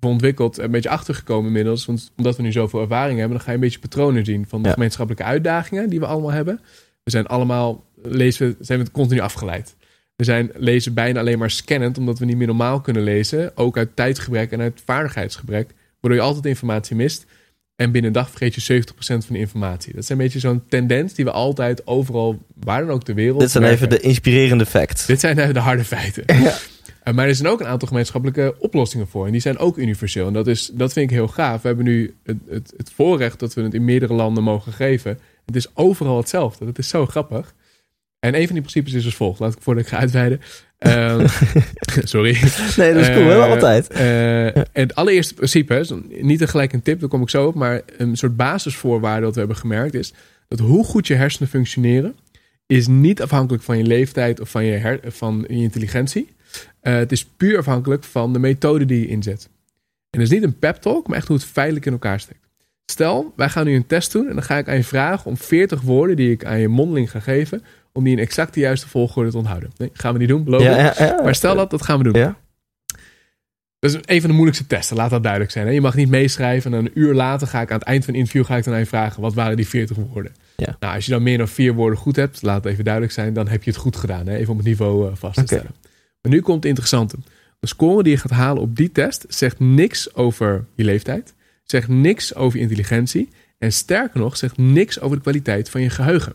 [0.02, 1.86] Of ontwikkeld, een beetje achtergekomen inmiddels.
[1.86, 4.62] Want omdat we nu zoveel ervaring hebben, dan ga je een beetje patronen zien van
[4.62, 4.74] de Ja.
[4.74, 6.60] gemeenschappelijke uitdagingen die we allemaal hebben.
[7.04, 9.76] We zijn allemaal, lezen we, zijn we continu afgeleid.
[10.16, 13.58] We zijn lezen bijna alleen maar scannend, omdat we niet meer normaal kunnen lezen.
[13.58, 15.74] Ook uit tijdgebrek en uit vaardigheidsgebrek.
[16.00, 17.26] Waardoor je altijd informatie mist.
[17.76, 19.94] En binnen een dag vergeet je 70% van de informatie.
[19.94, 23.40] Dat is een beetje zo'n tendens die we altijd overal, waar dan ook ter wereld.
[23.40, 25.06] Dit zijn even de inspirerende facts.
[25.06, 26.24] Dit zijn eh, de harde feiten.
[27.04, 29.26] Eh, Maar er zijn ook een aantal gemeenschappelijke oplossingen voor.
[29.26, 30.28] En die zijn ook universeel.
[30.28, 31.62] En dat, is, dat vind ik heel gaaf.
[31.62, 35.20] We hebben nu het, het, het voorrecht dat we het in meerdere landen mogen geven.
[35.46, 36.66] Het is overal hetzelfde.
[36.66, 37.54] Dat is zo grappig.
[38.20, 39.40] En een van die principes is als volgt.
[39.40, 40.42] Laat ik voordat ik ga uitweiden.
[40.78, 41.28] Ehm,
[42.14, 42.38] sorry.
[42.78, 43.36] Nee, dat is cool, hè?
[43.36, 43.88] altijd.
[43.90, 45.86] en het allereerste principe,
[46.22, 49.40] niet tegelijk een tip, daar kom ik zo op, maar een soort basisvoorwaarde dat we
[49.40, 50.14] hebben gemerkt is
[50.48, 52.16] dat hoe goed je hersenen functioneren,
[52.68, 56.28] is niet afhankelijk van je leeftijd of van je, her- van je intelligentie.
[56.82, 59.50] Eh, het is puur afhankelijk van de methode die je inzet.
[60.10, 62.40] En dat is niet een pep talk, maar echt hoe het feitelijk in elkaar steekt.
[62.86, 65.38] Stel, wij gaan nu een test doen en dan ga ik aan je vragen om
[65.38, 67.64] 40 woorden die ik aan je mondeling ga geven,
[67.96, 69.72] om die in exact de juiste volgorde te onthouden.
[69.78, 70.68] Nee, gaan we niet doen, beloof ik.
[70.68, 71.22] Ja, ja, ja.
[71.24, 72.14] Maar stel dat, dat gaan we doen.
[72.14, 72.38] Ja.
[73.80, 75.68] Dat is een van de moeilijkste testen, laat dat duidelijk zijn.
[75.68, 75.72] Hè?
[75.72, 78.14] Je mag niet meeschrijven en dan een uur later ga ik aan het eind van
[78.14, 80.36] het interview ga ik dan aan je vragen, wat waren die 40 woorden?
[80.56, 80.76] Ja.
[80.80, 83.34] Nou, als je dan meer dan vier woorden goed hebt, laat het even duidelijk zijn,
[83.34, 84.28] dan heb je het goed gedaan.
[84.28, 84.36] Hè?
[84.36, 85.76] Even om het niveau eh, vast te stellen.
[86.22, 87.18] Maar nu komt het interessante.
[87.60, 91.88] De score die je gaat halen op die test zegt niks over je leeftijd, zegt
[91.88, 96.34] niks over je intelligentie en sterker nog, zegt niks over de kwaliteit van je geheugen.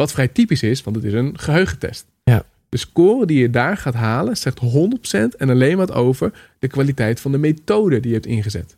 [0.00, 2.06] Wat vrij typisch is, want het is een geheugentest.
[2.24, 2.44] Ja.
[2.68, 7.20] De score die je daar gaat halen zegt 100% en alleen wat over de kwaliteit
[7.20, 8.76] van de methode die je hebt ingezet.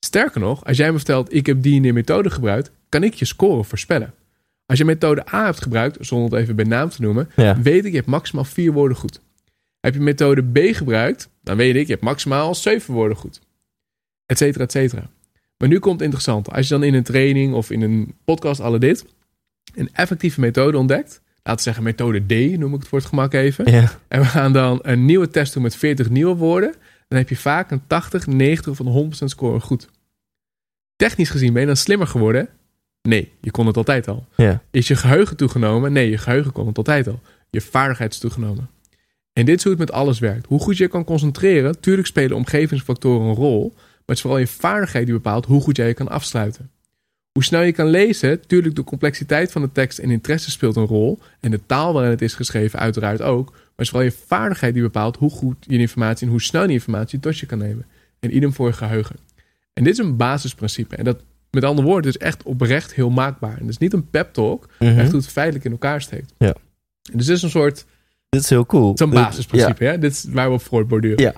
[0.00, 3.14] Sterker nog, als jij me vertelt ik heb die en die methode gebruikt, kan ik
[3.14, 4.14] je score voorspellen.
[4.66, 7.60] Als je methode A hebt gebruikt, zonder het even bij naam te noemen, Ja.
[7.60, 9.20] weet ik je hebt maximaal vier woorden goed.
[9.80, 13.40] Heb je methode B gebruikt, dan weet ik je hebt maximaal zeven woorden goed.
[14.26, 15.10] Etcetera, etcetera.
[15.58, 16.50] Maar nu komt het interessante.
[16.50, 19.04] Als je dan in een training of in een podcast alle dit
[19.78, 23.32] een effectieve methode ontdekt, laten we zeggen methode D, noem ik het voor het gemak
[23.32, 23.72] even.
[23.72, 23.92] Ja.
[24.08, 26.74] En we gaan dan een nieuwe test doen met 40 nieuwe woorden.
[27.08, 29.88] Dan heb je vaak een 80, 90 of een 100% score goed.
[30.96, 32.48] Technisch gezien ben je dan slimmer geworden?
[33.02, 34.26] Nee, je kon het altijd al.
[34.36, 34.62] Ja.
[34.70, 35.92] Is je geheugen toegenomen?
[35.92, 37.20] Nee, je geheugen kon het altijd al.
[37.50, 38.70] Je vaardigheid is toegenomen.
[39.32, 40.46] En dit is hoe het met alles werkt.
[40.46, 43.72] Hoe goed je je kan concentreren, tuurlijk spelen omgevingsfactoren een rol.
[43.74, 46.70] Maar het is vooral je vaardigheid die bepaalt hoe goed jij je kan afsluiten.
[47.38, 50.86] Hoe snel je kan lezen, tuurlijk de complexiteit van de tekst en interesse speelt een
[50.86, 51.18] rol.
[51.40, 53.50] En de taal waarin het is geschreven uiteraard ook.
[53.50, 56.62] Maar het is vooral je vaardigheid die bepaalt hoe goed je informatie en hoe snel
[56.66, 57.86] die informatie tot je kan nemen.
[58.20, 59.16] En idem voor je geheugen.
[59.72, 60.96] En dit is een basisprincipe.
[60.96, 63.54] En dat, met andere woorden, is echt oprecht heel maakbaar.
[63.54, 64.98] En het is niet een pep talk, Mhm.
[64.98, 66.32] echt hoe het feitelijk in elkaar steekt.
[66.38, 66.54] Ja.
[67.12, 67.84] Dus dit is een soort
[68.28, 68.92] Dit is heel cool.
[68.96, 69.98] Zo'n Dit- basisprincipe, hè?
[69.98, 71.22] Dit is waar we op voortborduren.
[71.22, 71.34] Ja.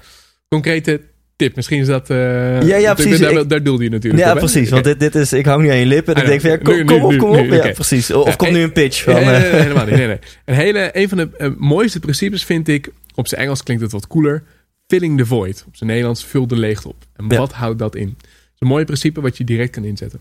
[0.49, 1.01] Concrete
[1.47, 1.57] tip.
[1.57, 2.11] Misschien is dat...
[2.11, 2.17] eh,
[2.63, 3.19] Ja, ja, ik precies.
[3.19, 4.71] Daar, Ik- daar doelde je natuurlijk Ja, op, precies.
[4.71, 6.15] Want dit, dit is, ik hang nu aan je lippen.
[6.15, 7.65] En Ah, ik denk van, ja, kom, Nu, kom nu, op, nu, kom op.
[7.65, 8.11] Ja, precies.
[8.11, 9.15] Of komt nu een pitch van...
[9.15, 9.95] Nee, nee, eh, nee, helemaal niet.
[9.95, 10.19] Nee, nee.
[10.45, 13.93] Een, hele, een van de eh, mooiste principes vind ik, op zijn Engels klinkt het
[13.93, 14.43] wat cooler,
[14.87, 15.65] filling the void.
[15.67, 16.97] Op zijn Nederlands vul de leegte op.
[17.17, 18.07] En wat houdt dat in?
[18.19, 20.21] Het is een mooi principe wat je direct kan inzetten.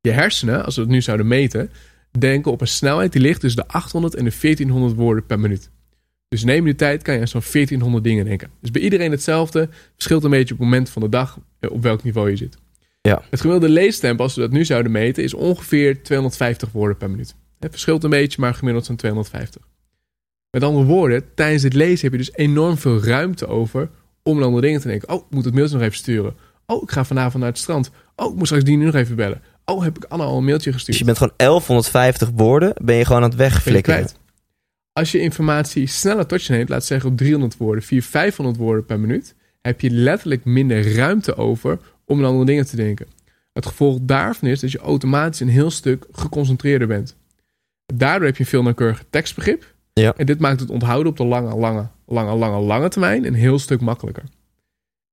[0.00, 1.70] Je hersenen, als we het nu zouden meten,
[2.18, 5.70] denken op een snelheid die ligt tussen de 800 en de 1400 woorden per minuut.
[6.30, 8.50] Dus neem je de tijd, kan je aan zo'n 1400 dingen denken.
[8.60, 11.82] Dus bij iedereen hetzelfde, verschilt een beetje op het moment van de dag eh, op
[11.82, 12.56] welk niveau je zit.
[13.00, 13.22] Ja.
[13.30, 17.34] Het gemiddelde leestempo, als we dat nu zouden meten, is ongeveer 250 woorden per minuut.
[17.58, 19.62] Het verschilt een beetje, maar gemiddeld zo'n 250.
[20.50, 23.90] Met andere woorden, tijdens het lezen heb je dus enorm veel ruimte over
[24.22, 25.08] om aan andere dingen te denken.
[25.08, 26.34] Oh, ik moet het mailtje nog even sturen.
[26.66, 27.90] Oh, ik ga vanavond naar het strand.
[28.16, 29.42] Oh, ik moet straks die nu nog even bellen.
[29.64, 30.98] Oh, heb ik Anna al een mailtje gestuurd?
[30.98, 34.08] Dus je bent gewoon 1150 woorden, ben je gewoon aan het wegflikkeren.
[34.92, 38.84] Als je informatie sneller tot je neemt, laat zeggen op 300 woorden, 400, 500 woorden
[38.84, 43.06] per minuut, heb je letterlijk minder ruimte over om aan andere dingen te denken.
[43.52, 47.16] Het gevolg daarvan is dat je automatisch een heel stuk geconcentreerder bent.
[47.94, 49.74] Daardoor heb je een veel nauwkeuriger tekstbegrip.
[49.92, 50.14] Ja.
[50.16, 53.58] En dit maakt het onthouden op de lange, lange, lange, lange, lange termijn een heel
[53.58, 54.24] stuk makkelijker.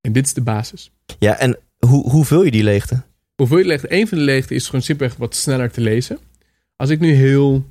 [0.02, 0.92] En dit is de basis.
[1.20, 3.04] Ja, en hoe, hoe vul je die leegte?
[3.36, 6.20] Hoeveel je legt, een van de leegte is gewoon simpelweg wat sneller te lezen.
[6.76, 7.66] Als ik nu heel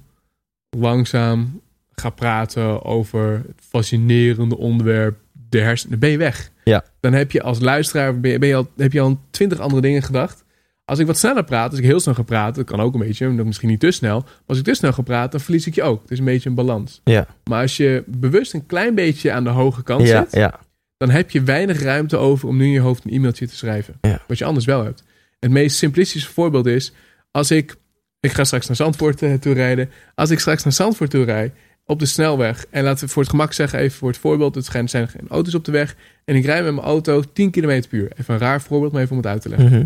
[0.71, 1.61] langzaam
[2.01, 6.51] ga praten over het fascinerende onderwerp de hersenen, dan ben je weg.
[6.65, 6.85] Ja.
[7.01, 9.83] Dan heb je als luisteraar ben je, ben je al, heb je al twintig andere
[9.83, 10.45] dingen gedacht.
[10.85, 13.01] Als ik wat sneller praat, als ik heel snel ga praten, dat kan ook een
[13.01, 14.21] beetje, misschien niet te snel.
[14.21, 16.03] Maar als ik te snel ga praten, dan verlies ik je ook.
[16.03, 17.01] Het is een beetje een balans.
[17.05, 20.61] Ja, Maar als je bewust een klein beetje aan de hoge kant ja, zit, ja.
[20.97, 23.99] dan heb je weinig ruimte over om nu in je hoofd een e-mailtje te schrijven.
[24.01, 24.23] Ja.
[24.27, 25.03] Wat je anders wel hebt.
[25.41, 26.93] Het meest simplistische voorbeeld is,
[27.31, 27.77] als ik,
[28.21, 29.91] ik ga straks naar Zandvoort eh, toe rijden.
[30.15, 31.53] Als ik straks naar Zandvoort toe rijd,
[31.87, 34.65] op de snelweg, en laten we voor het gemak zeggen, even voor het voorbeeld, het
[34.65, 37.67] zijn zijn geen auto's op de weg, en ik rijd met mijn auto 10 km
[37.89, 38.13] per uur.
[38.17, 39.69] Even een raar voorbeeld, maar even om het uit te leggen.
[39.71, 39.85] Mhm.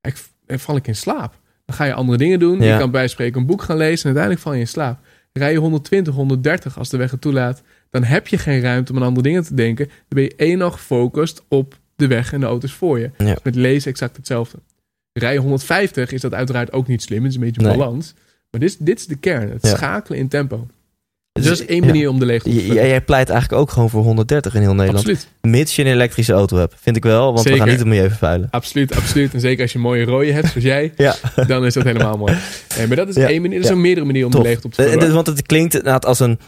[0.00, 1.38] Ik, dan val ik in slaap.
[1.64, 2.60] Dan ga je andere dingen doen.
[2.60, 2.72] Ja.
[2.72, 4.68] Je kan bij wijze van spreken een boek gaan lezen en uiteindelijk val je in
[4.68, 4.98] slaap.
[5.32, 8.98] Rij je 120, 130 als de weg het toelaat, dan heb je geen ruimte om
[8.98, 9.86] aan andere dingen te denken.
[9.86, 13.10] Dan ben je één nog gefocust op de weg en de auto's voor je.
[13.18, 13.36] Ja.
[13.42, 14.58] Met lezen exact hetzelfde.
[15.12, 17.18] Rij je 150 is dat uiteraard ook niet slim.
[17.22, 17.76] Het is een beetje Nee.
[17.76, 18.14] balans.
[18.50, 19.50] Maar dit is, dit is de kern.
[19.50, 19.76] Het Ja.
[19.76, 20.66] schakelen in tempo.
[21.40, 21.86] Dus dat is één ja.
[21.86, 22.74] manier om de leegte te vullen.
[22.88, 24.96] Jij, pleit eigenlijk ook gewoon voor 130 in heel Nederland.
[24.98, 25.28] Absoluut.
[25.40, 26.74] Mits je een elektrische auto hebt.
[26.80, 28.48] Vind ik wel, want we gaan niet het milieu vervuilen.
[28.50, 29.34] Absoluut, absoluut.
[29.34, 31.14] En zeker als je een mooie rode hebt, zoals jij, Ja.
[31.46, 32.34] dan is dat helemaal mooi.
[32.78, 33.28] Nee, maar dat is Ja.
[33.28, 33.58] één manier.
[33.58, 34.42] Er zijn meerdere manieren om Tof.
[34.42, 35.04] de leegte op te Eh, vullen.
[35.04, 36.38] dus- want het klinkt inderdaad als een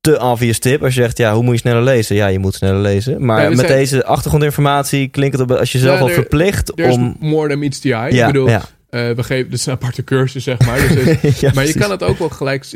[0.00, 0.82] te obvious tip.
[0.82, 2.16] Als je zegt, ja, hoe moet je sneller lezen?
[2.16, 3.24] Ja, je moet sneller lezen.
[3.24, 6.14] Maar er met zijn- deze achtergrondinformatie klinkt het op, als je zelf Ja, al er-
[6.14, 7.16] verplicht om...
[7.20, 8.14] more than meets the eye.
[8.14, 8.62] Ja, ik bedoel, ja.
[8.94, 10.78] Eh, we geven, is een aparte cursus, zeg maar.
[10.78, 12.62] Dus Ja, maar je kan het ook wel gelijk...
[12.62, 12.68] Er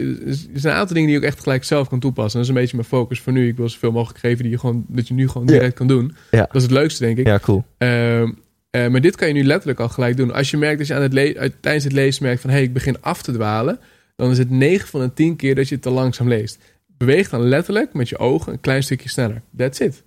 [0.54, 2.32] zijn een aantal dingen die je ook echt gelijk zelf kan toepassen.
[2.40, 3.48] Dat is een beetje mijn focus voor nu.
[3.48, 6.14] Ik wil zoveel mogelijk geven die je gewoon, dat je nu gewoon direct kan doen.
[6.30, 6.38] Ja.
[6.38, 7.26] Dat is het leukste, denk ik.
[7.26, 7.64] Ja, cool.
[7.78, 8.30] Ehm,
[8.70, 10.32] eh, maar dit kan je nu letterlijk al gelijk doen.
[10.34, 12.50] Als je merkt dat je aan het le- uit- tijdens het lezen merkt van...
[12.50, 13.78] hé, hey, ik begin af te dwalen...
[14.16, 16.58] dan is het 9 van de 10 keer dat je het te langzaam leest.
[16.98, 19.42] Beweeg dan letterlijk met je ogen een klein stukje sneller.
[19.56, 20.02] That's it.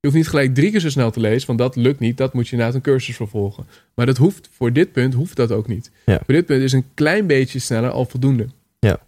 [0.00, 2.16] Je hoeft niet gelijk drie keer zo snel te lezen, want dat lukt niet.
[2.16, 3.66] Dat moet je inderdaad een cursus voor volgen.
[3.94, 5.90] Maar dat hoeft, voor dit punt hoeft dat ook niet.
[6.06, 6.20] Ja.
[6.24, 8.46] Voor dit punt is een klein beetje sneller al voldoende.
[8.78, 8.98] Ja.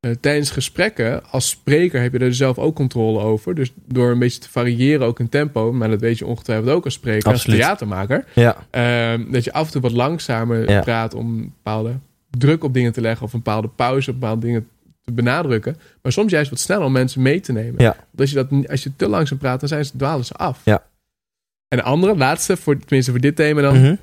[0.00, 3.54] Eh, tijdens gesprekken, als spreker heb je er zelf ook controle over.
[3.54, 6.84] Dus door een beetje te variëren ook in tempo, maar dat weet je ongetwijfeld ook
[6.84, 7.58] als spreker, Absoluut.
[7.58, 8.24] als theatermaker.
[8.34, 11.98] Ja, Ehm, dat je af en toe wat langzamer praat om een bepaalde
[12.30, 14.68] druk op dingen te leggen of een bepaalde pauze op bepaalde dingen
[15.04, 15.76] te benadrukken.
[16.02, 17.74] Maar soms juist wat sneller om mensen mee te nemen.
[17.78, 17.96] Ja.
[17.96, 20.60] Want Als je, dat, als je te langzaam praat, dan zijn ze, dwalen ze af.
[20.64, 20.84] Ja.
[21.68, 23.80] En de andere, laatste, voor, tenminste voor dit thema dan.
[23.80, 23.94] Mhm.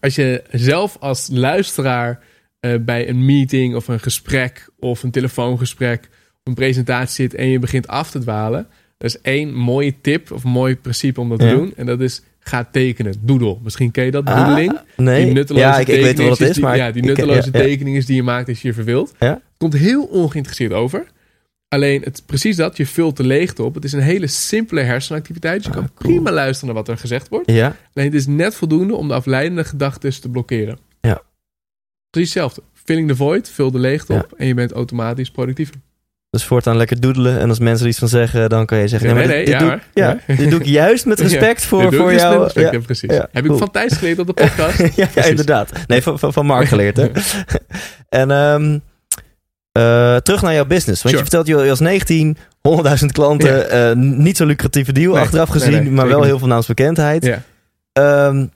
[0.00, 2.20] Als je zelf als luisteraar
[2.60, 7.46] eh, bij een meeting of een gesprek of een telefoongesprek of een presentatie zit en
[7.48, 8.66] je begint af te dwalen.
[8.98, 11.72] Dat is één mooie tip of mooi principe om dat te doen.
[11.76, 13.14] En dat is ga tekenen.
[13.20, 13.56] Doodle.
[13.62, 14.78] Misschien ken je dat, Ah, doodling.
[14.96, 15.24] nee.
[15.24, 16.76] Die nutteloze Ja, ik, ik weet wel wat het is, die- maar...
[16.76, 17.58] ja, die nutteloze ja.
[17.60, 19.14] tekeningen die je maakt als je je verveelt.
[19.62, 19.68] Ja.
[19.68, 21.06] Komt heel ongeïnteresseerd over.
[21.68, 23.74] Alleen, het, precies dat, je vult de leegte op.
[23.74, 25.56] Het is een hele simpele hersenactiviteit.
[25.56, 26.12] Dus je Ah, kan cool.
[26.12, 27.50] prima luisteren naar wat er gezegd wordt.
[27.50, 30.78] Ja, Alleen, het is net voldoende om de afleidende gedachten te blokkeren.
[31.00, 31.22] Ja.
[32.10, 32.62] Precies hetzelfde.
[32.84, 34.18] Filling the void, vul de leegte Ja.
[34.18, 35.74] op en je bent automatisch productiever.
[36.30, 37.38] dus voortaan lekker doedelen.
[37.38, 39.08] En als mensen er iets van zeggen, dan kan je zeggen...
[39.08, 40.04] Nee, maar nee, dit, dit ja, doe, ik- hoor.
[40.26, 42.42] ja, dit doe ik juist met respect voor, voor jou.
[42.42, 42.72] respect, Ja.
[42.78, 43.10] ja, precies.
[43.10, 43.52] Ja, Heb cool.
[43.54, 44.78] ik van Thijs geleerd op de podcast?
[44.96, 45.72] ja, ja, inderdaad.
[45.86, 47.08] Nee, van, van, van Mark geleerd, hè.
[48.22, 48.78] en ehm,
[49.72, 51.02] eh, terug naar jouw business.
[51.02, 51.16] Want Sure.
[51.16, 53.70] je vertelt, je als 19, 100.000 klanten.
[53.70, 55.70] eh, niet zo lucratieve deal Nee, achteraf gezien.
[55.72, 57.24] nee, maar wel heel veel naamsbekendheid.
[57.24, 57.42] ja.
[57.92, 58.46] Ehm,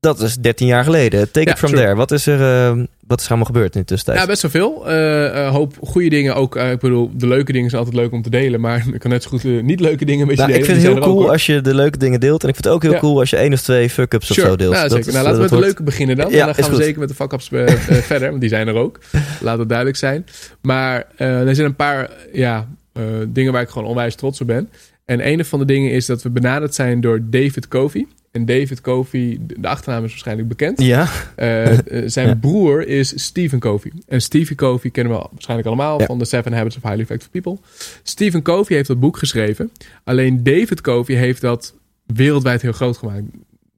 [0.00, 1.30] dat is 13 jaar geleden.
[1.32, 1.94] Take Ja, it from there.
[1.94, 2.40] Wat is er...
[2.40, 4.18] ehm, wat is er allemaal gebeurd in de tussentijd?
[4.20, 4.88] Ja, best wel veel.
[4.88, 6.56] Eh, eh, hoop goede dingen ook.
[6.56, 8.60] eh, ik bedoel, de leuke dingen zijn altijd leuk om te delen.
[8.60, 10.68] Maar ik kan net zo goed eh, niet leuke dingen met je Nou, delen.
[10.68, 12.42] ik vind het heel ook, cool als je de leuke dingen deelt.
[12.42, 12.98] En ik vind het ook heel Ja.
[12.98, 14.74] cool als je één of twee fuck-ups of zo deelt.
[14.74, 16.30] Dat is- nou, laten we dat met de leuke beginnen dan.
[16.30, 16.82] Ja, en dan gaan we goed.
[16.84, 18.28] zeker met de fuck-ups eh, eh, verder.
[18.28, 18.98] Want die zijn er ook.
[19.40, 20.26] Laat het duidelijk zijn.
[20.62, 24.46] Maar eh, er zijn een paar ja, eh, dingen waar ik gewoon onwijs trots op
[24.46, 24.68] ben.
[25.04, 28.06] En een van de dingen is dat we benaderd zijn door David Covey.
[28.36, 30.80] En David Covey, de de achternaam is waarschijnlijk bekend.
[30.82, 32.34] Ja, Eh, eh, zijn Ja.
[32.34, 33.92] broer is Stephen Covey.
[34.08, 36.06] En Stephen Covey kennen we waarschijnlijk allemaal Ja.
[36.06, 37.58] van The Seven Habits of Highly Effective People.
[38.02, 39.70] Stephen Covey heeft dat boek geschreven.
[40.04, 41.74] Alleen David Covey heeft dat
[42.06, 43.22] wereldwijd heel groot gemaakt.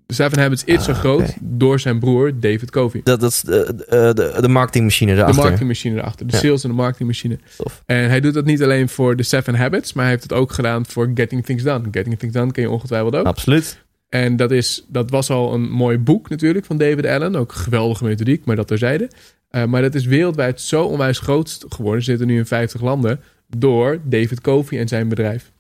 [0.07, 1.33] The Seven Habits is zo Ah, groot oké.
[1.41, 3.01] door zijn broer David Covey.
[3.05, 5.41] dat, dat is de, de, de, de marketingmachine De erachter.
[5.43, 6.27] marketingmachine erachter.
[6.27, 6.39] De Ja.
[6.39, 7.39] sales en de marketingmachine.
[7.57, 7.83] Tof.
[7.87, 10.53] En hij doet dat niet alleen voor The Seven Habits, maar hij heeft het ook
[10.53, 11.85] gedaan voor Getting Things Done.
[11.91, 13.27] Getting Things Done ken je ongetwijfeld ook.
[13.27, 13.79] Absoluut.
[14.09, 17.37] En dat, is, dat was al een mooi boek natuurlijk van David Allen.
[17.37, 19.11] Ook geweldige methodiek, maar dat terzijde.
[19.51, 22.03] Eh maar dat is wereldwijd zo onwijs groot geworden.
[22.03, 23.21] Ze zitten nu in 50 landen.
[23.57, 25.53] Door David Covey en zijn bedrijf.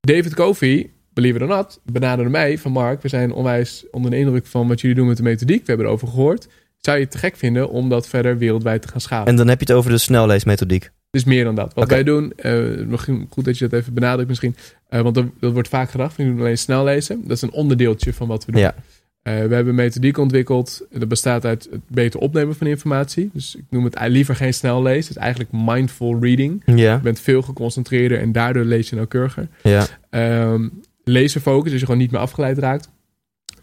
[0.00, 3.02] David Covey, believe it or not, benaderde mij van Mark.
[3.02, 5.60] We zijn onwijs onder de indruk van wat jullie doen met de methodiek.
[5.60, 6.48] We hebben erover gehoord.
[6.76, 9.26] Zou je het te gek vinden om dat verder wereldwijd te gaan schalen?
[9.26, 10.90] En dan heb je het over de snelleesmethodiek.
[11.10, 11.74] Dus meer dan dat.
[11.74, 12.54] Wat wij doen, eh,
[12.86, 14.56] misschien goed dat je dat even benadrukt misschien.
[14.90, 17.20] Eh, want dat, dat wordt vaak gedacht, we doen alleen snel lezen.
[17.22, 18.60] Dat is een onderdeeltje van wat we doen.
[18.60, 18.74] Ja.
[19.22, 20.86] Eh, we hebben een methodiek ontwikkeld.
[20.90, 23.30] Dat bestaat uit het beter opnemen van informatie.
[23.32, 25.00] Dus ik noem het liever geen snel lezen.
[25.08, 26.62] Het is eigenlijk mindful reading.
[26.64, 29.48] Ja, Je bent veel geconcentreerder en daardoor lees je nauwkeuriger.
[29.62, 29.86] ja.
[30.10, 30.68] Ehm
[31.04, 32.88] laserfocus, dus je gewoon niet meer afgeleid raakt.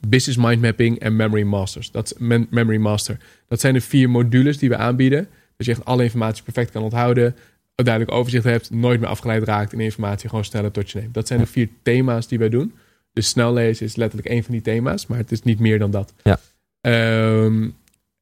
[0.08, 1.92] Business mind mapping en memory masters.
[1.92, 2.16] Dat
[2.50, 3.18] memory master.
[3.48, 5.28] Dat zijn de vier modules die we aanbieden.
[5.58, 7.36] Dat je echt alle informatie perfect kan onthouden.
[7.78, 8.72] Een duidelijk overzicht hebt.
[8.72, 9.74] Nooit meer afgeleid raakt.
[9.74, 11.14] En informatie gewoon sneller tot je neemt.
[11.14, 12.74] Dat zijn de vier thema's die wij doen.
[13.14, 15.08] Dus snel lezen is letterlijk één van die thema's.
[15.08, 16.14] Maar het is niet meer dan dat.
[16.24, 16.40] Ja.
[16.82, 17.70] Ehm,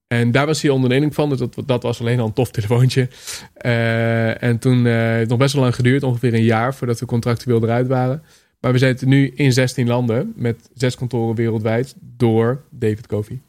[0.08, 1.30] en daar was hij onder de indruk van.
[1.30, 3.08] Dus dat, dat was alleen al een tof telefoontje.
[3.54, 6.04] Eh, en toen heeft het nog best wel lang geduurd.
[6.04, 8.24] Ongeveer een jaar voordat we contractueel eruit waren.
[8.60, 10.34] Maar we zitten nu in 16 landen.
[10.36, 11.96] Met zes kantoren wereldwijd.
[12.00, 13.40] Door David Covey.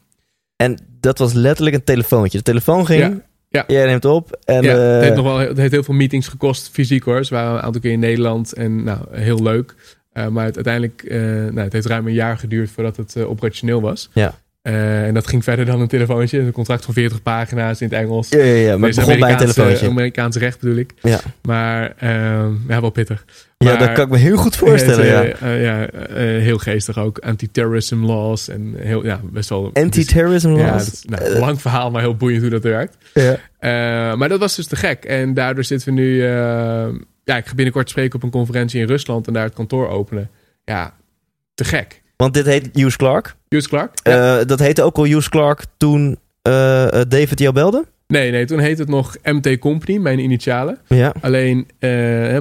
[0.55, 2.37] En dat was letterlijk een telefoontje.
[2.37, 3.21] De telefoon ging, Ja,
[3.67, 3.75] ja.
[3.75, 4.39] jij neemt op.
[4.43, 7.23] En, ja, eh, het, heeft nog wel, het heeft heel veel meetings gekost, fysiek hoor.
[7.23, 9.75] Ze waren een aantal keer in Nederland en nou, heel leuk.
[10.17, 13.29] Eh, maar het, uiteindelijk, eh, nou, het heeft ruim een jaar geduurd voordat het eh,
[13.29, 14.09] operationeel was.
[14.13, 14.39] Ja.
[14.67, 16.39] Eh, en dat ging verder dan een telefoontje.
[16.39, 18.29] Een contract van 40 pagina's in het Engels.
[18.29, 19.87] ja, ja, ja, maar het begon bij een telefoontje.
[19.89, 20.93] Amerikaans recht bedoel ik.
[21.01, 21.19] Ja.
[21.41, 23.25] Maar ehm, ja, wel pittig.
[23.57, 25.05] ja, dat kan ik me heel goed voorstellen.
[25.17, 25.45] Het, ja.
[25.47, 27.19] eh, eh, ja, eh, heel geestig ook.
[27.19, 29.69] Anti-terrorism laws en heel, ja, best wel...
[29.73, 31.01] Anti-terrorism laws.
[31.01, 32.97] dat nou, lang verhaal, maar heel boeiend hoe dat werkt.
[33.13, 33.37] Ja.
[33.59, 35.05] Eh, maar dat was dus te gek.
[35.05, 36.23] En daardoor zitten we nu...
[36.23, 36.29] eh,
[37.23, 40.29] ja, ik ga binnenkort spreken op een conferentie in Rusland en daar het kantoor openen.
[40.63, 40.93] Ja,
[41.53, 42.01] te gek.
[42.17, 43.35] Want dit heet Hughes Clark.
[43.49, 43.91] Hughes Clark?
[44.03, 44.39] Ja.
[44.39, 47.85] Eh, dat heette ook al Hughes Clark toen eh, eh, David jou belde.
[48.07, 50.77] Nee, nee, toen heette het nog MT Company, mijn initialen.
[50.87, 51.13] Ja.
[51.21, 51.67] Alleen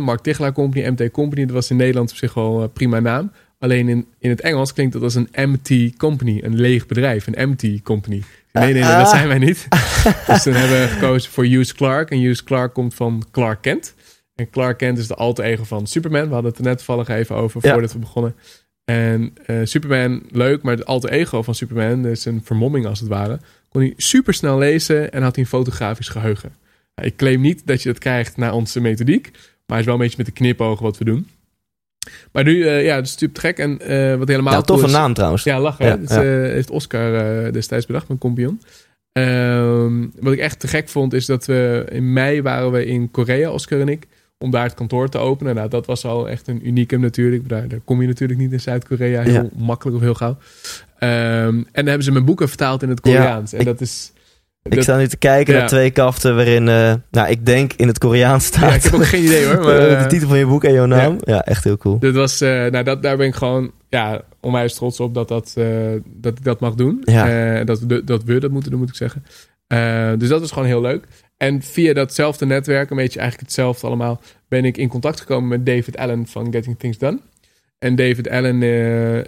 [0.02, 3.32] Mark Tichelaar Company, MT Company, dat was in Nederland op zich wel een prima naam.
[3.58, 7.48] Alleen in, in het Engels klinkt dat als een MT Company, een leeg bedrijf, een
[7.50, 8.22] MT Company.
[8.52, 9.08] Nee, nee, nee, dat Ah.
[9.08, 9.66] zijn wij niet.
[10.26, 12.10] dus toen hebben we gekozen voor Hughes Clark.
[12.10, 13.94] En Hughes Clark komt van Clark Kent.
[14.34, 16.26] En Clark Kent is de alter ego van Superman.
[16.28, 17.72] We hadden het er net toevallig even over Ja.
[17.72, 18.34] voordat we begonnen.
[18.86, 23.08] En eh, Superman, leuk, maar het alter ego van Superman, is een vermomming als het
[23.08, 26.52] ware, kon hij super snel lezen en had hij een fotografisch geheugen.
[26.94, 29.30] Nou, ik claim niet dat je dat krijgt na onze methodiek,
[29.66, 31.28] maar is wel een beetje met de knipogen wat we doen.
[32.32, 33.58] Maar nu, eh, ja, dat is natuurlijk gek.
[33.58, 35.42] En eh, wat helemaal cool toffe is- naam trouwens.
[35.44, 35.86] ja, lachen.
[35.86, 35.96] Ja?
[35.96, 36.20] Dat ja.
[36.22, 38.60] heeft Oscar destijds bedacht, mijn kompion.
[39.12, 43.10] Ehm, wat ik echt te gek vond, is dat we in mei waren we in
[43.10, 44.06] Korea, Oscar en ik,
[44.38, 45.54] om daar het kantoor te openen.
[45.54, 47.48] Nou, dat was al echt een unicum natuurlijk.
[47.48, 49.46] Daar, daar kom je natuurlijk niet in Zuid-Korea heel Ja.
[49.56, 50.36] makkelijk of heel gauw.
[50.98, 51.12] Ehm,
[51.48, 53.52] en dan hebben ze mijn boeken vertaald in het Koreaans.
[53.52, 54.12] en ik- dat is...
[54.62, 55.58] Ik dat- sta nu te kijken Ja.
[55.60, 58.70] naar twee kaften waarin, eh, nou, ik denk in het Koreaans staat.
[58.70, 59.60] ja, ik heb ook geen idee hoor.
[59.64, 61.16] Maar, Eh, de titel van je boek en jouw naam.
[61.20, 61.98] Ja, echt heel cool.
[61.98, 65.52] Dat was, eh, nou, dat, daar ben ik gewoon ja, onwijs trots op dat, dat,
[65.56, 65.66] eh,
[66.06, 67.00] dat ik dat mag doen.
[67.04, 67.56] Ja.
[67.58, 69.24] Eh, dat, we, dat we dat moeten doen, moet ik zeggen.
[69.66, 71.06] Eh, dus dat is gewoon heel leuk.
[71.36, 75.66] En via datzelfde netwerk, een beetje eigenlijk hetzelfde allemaal, ben ik in contact gekomen met
[75.66, 77.18] David Allen van Getting Things Done.
[77.78, 79.24] En David Allen, eh, eh,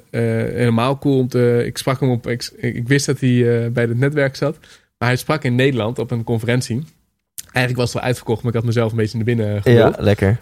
[0.55, 1.63] helemaal cool om te.
[1.67, 2.27] Ik sprak hem op.
[2.27, 4.59] Ik, ik wist dat hij eh, bij het netwerk zat.
[4.99, 6.85] Maar hij sprak in Nederland op een conferentie.
[7.53, 9.97] Eigenlijk was het wel uitverkocht, maar ik had mezelf een beetje naar binnen Ja, gewild.
[9.99, 10.41] lekker.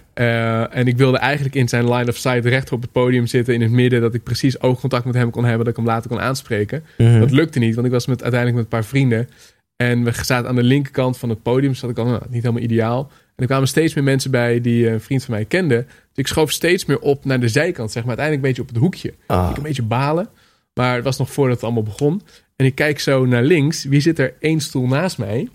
[0.71, 3.61] En ik wilde eigenlijk in zijn line of sight recht op het podium zitten in
[3.61, 4.01] het midden.
[4.01, 5.65] Dat ik precies oogcontact met hem kon hebben.
[5.65, 6.85] Dat ik hem later kon aanspreken.
[6.99, 7.19] Mhm.
[7.21, 9.29] Dat lukte niet, want ik was met, uiteindelijk met een paar vrienden.
[9.77, 11.71] En we zaten aan de linkerkant van het podium.
[11.71, 13.11] Dus dat ik al nou, niet helemaal ideaal.
[13.11, 15.75] En er kwamen steeds meer mensen bij die eh, een vriend van mij kende.
[15.87, 18.17] Dus ik schoof steeds meer op naar de zijkant, zeg maar.
[18.19, 19.15] Uiteindelijk een beetje op het hoekje.
[19.27, 19.51] Ah.
[19.51, 20.29] Ik een beetje balen.
[20.75, 22.23] Maar het was nog voordat het allemaal begon.
[22.57, 23.85] En ik kijk zo naar links.
[23.85, 25.49] Wie zit er één stoel naast mij?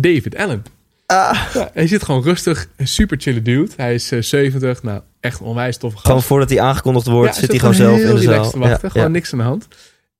[0.00, 0.62] David Allen.
[1.06, 3.70] Ah, Ja, hij zit gewoon rustig, een super chille dude.
[3.76, 5.98] Hij is eh, 70, nou echt onwijs gast.
[5.98, 8.50] gewoon voordat hij aangekondigd wordt, Ja, zit hij gewoon zelf in de zaal.
[8.50, 9.68] te wachten, Ja, gewoon niks aan de hand.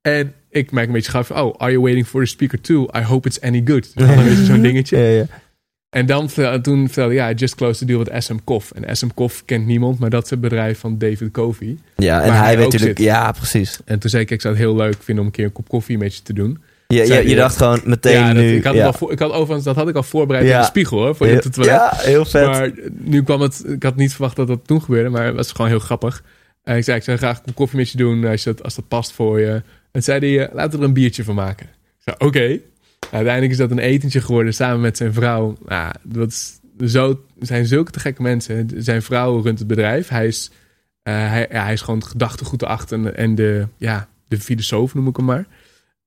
[0.01, 2.89] En ik merk een beetje gaaf van, oh, are you waiting for the speaker too?
[2.97, 3.83] I hope it's any good.
[3.83, 4.99] Dus dan een beetje zo'n dingetje.
[4.99, 5.27] Ja, ja.
[5.91, 6.29] En dan
[6.63, 8.71] toen vertelde ja, I just closed the deal with SM Koff.
[8.73, 11.77] En SM Koff kent niemand, maar dat is het bedrijf van David Covey.
[11.97, 12.99] Ja, en hij hij weet natuurlijk...
[12.99, 13.07] zit.
[13.07, 13.79] Ja, precies.
[13.85, 15.69] En toen zei ik, ik zou het heel leuk vinden om een keer een kop
[15.69, 16.59] koffie met je te doen.
[16.87, 18.57] Je, Zei je, dacht gewoon meteen ja, dat, nu...
[18.57, 18.79] ik, had ja.
[18.79, 20.55] het al voor, ik had overigens, dat had ik al voorbereid Ja.
[20.55, 21.75] in de spiegel hoor, voor je het toilet.
[21.75, 22.47] ja, heel vet.
[22.47, 25.53] Maar nu kwam het, ik had niet verwacht dat dat toen gebeurde, maar het was
[25.53, 26.23] gewoon heel grappig.
[26.77, 28.89] Ik zei, ik zou graag een koffie met je doen als, je dat, als dat
[28.89, 29.63] past voor je.
[29.91, 31.67] En zei hij, eh, laten we er een biertje van maken.
[31.67, 32.61] Ik zei, oké.
[33.11, 35.57] Uiteindelijk is dat een etentje geworden samen met zijn vrouw.
[35.67, 36.59] Nou, dat is
[36.93, 38.71] zo, zijn zulke te gekke mensen.
[38.77, 40.09] Zijn vrouw runt het bedrijf.
[40.09, 40.51] Hij is,
[41.03, 45.09] eh, hij, hij is gewoon het gedachtegoed erachter en, en de, ja, de filosoof noem
[45.09, 45.47] ik hem maar.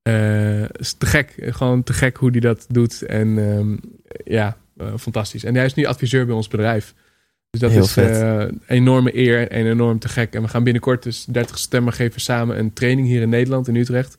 [0.02, 1.36] Eh, is te gek.
[1.38, 3.02] Gewoon te gek hoe hij dat doet.
[3.02, 3.78] En ehm,
[4.24, 5.44] ja, eh, fantastisch.
[5.44, 6.94] En hij is nu adviseur bij ons bedrijf.
[7.52, 10.34] Dus dat Heel is een enorme eer en enorm te gek.
[10.34, 13.68] En we gaan binnenkort, dus 30 september, geven we samen een training hier in Nederland,
[13.68, 14.18] in Utrecht.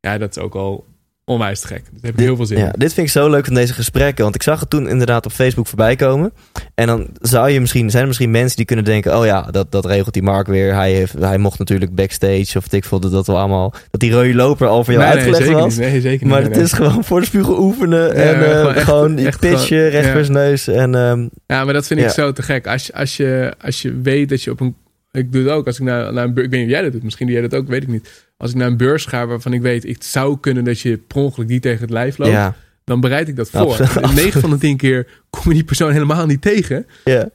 [0.00, 0.86] Ja, dat is ook al
[1.32, 1.82] onwijs te gek.
[1.84, 2.72] Daar heb ik heel veel zin Ja, in.
[2.78, 4.22] dit vind ik zo leuk van deze gesprekken.
[4.22, 6.32] Want ik zag het toen inderdaad op Facebook voorbij komen.
[6.74, 9.72] En dan zou je misschien, zijn er misschien mensen die kunnen denken: oh ja, dat,
[9.72, 10.74] dat regelt die Mark weer.
[10.74, 13.74] Hij, heeft, hij mocht natuurlijk backstage of ik vond dat we allemaal.
[13.90, 15.76] Dat die rode loper al voor jou nee, uitgelegd was.
[15.76, 15.86] niet.
[15.88, 16.34] Nee, zeker niet.
[16.34, 18.14] Maar het is gewoon voor de spiegel oefenen.
[18.14, 20.32] en eh, gewoon echt- gewoon die echt pitchen, recht ja.
[20.32, 20.68] neus.
[20.68, 22.12] En ehm, Ja, maar dat vind ik Ja.
[22.12, 22.66] zo te gek.
[22.66, 24.74] Als als, je, als je weet dat je op een...
[25.12, 26.46] Ik doe het ook als ik naar, naar een beurs...
[26.46, 27.02] Ik weet niet of jij dat doet.
[27.02, 28.30] Misschien doe jij dat ook, weet ik niet.
[28.36, 29.82] Als ik naar een beurs ga waarvan ik weet...
[29.82, 32.30] Het zou kunnen dat je per ongeluk die tegen het lijf loopt.
[32.32, 33.60] ja, Dan bereid ik dat voor.
[33.80, 33.96] Absoluut.
[33.96, 36.86] En 9 van de 10 keer kom je die persoon helemaal niet tegen.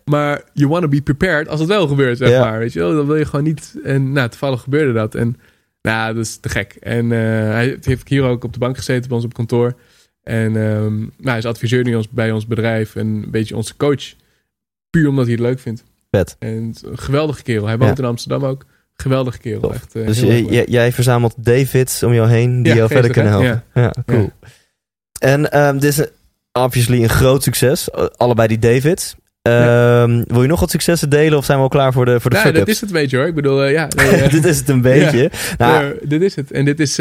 [0.06, 2.60] Maar you want to be prepared als het wel gebeurt, zeg maar.
[2.60, 2.96] Weet je wel?
[2.96, 3.76] Dan wil je gewoon niet...
[3.84, 5.16] En nou, toevallig gebeurde dat.
[5.16, 5.36] En
[5.82, 6.78] nou, dat is te gek.
[6.80, 7.20] En eh,
[7.52, 9.74] hij heeft hier ook op de bank gezeten bij ons op kantoor.
[10.24, 12.96] En ehm, nou, hij is adviseur nu ons, bij ons bedrijf.
[12.96, 14.13] En een beetje onze coach.
[14.90, 15.84] Puur omdat hij het leuk vindt.
[16.12, 16.36] Vet.
[16.39, 17.65] En een geweldige kerel.
[17.67, 18.04] Hij woont Ja.
[18.04, 18.65] in Amsterdam ook.
[18.93, 19.60] Geweldige kerel.
[19.62, 19.74] Tof.
[19.74, 23.32] Echt, eh, Dus je- jij- verzamelt Davids om jou heen die Ja, jou verder kunnen
[23.32, 23.63] helpen.
[23.74, 24.32] Ja, cool.
[25.20, 26.10] En ehm, dit is een-
[26.52, 27.89] obviously een groot succes.
[27.89, 29.15] eh, Allebei die Davids.
[29.41, 32.30] Ehm, Wil je nog wat successen delen of zijn we al klaar voor de, voor
[32.30, 32.65] de Ja, fuck-ups?
[32.65, 33.28] dat is het, weet je hoor.
[33.28, 33.88] Ik bedoel, eh, ja.
[34.30, 35.32] dit is het een beetje.
[35.58, 36.52] Nou, Ja, dit is het.
[36.52, 37.00] En dit is.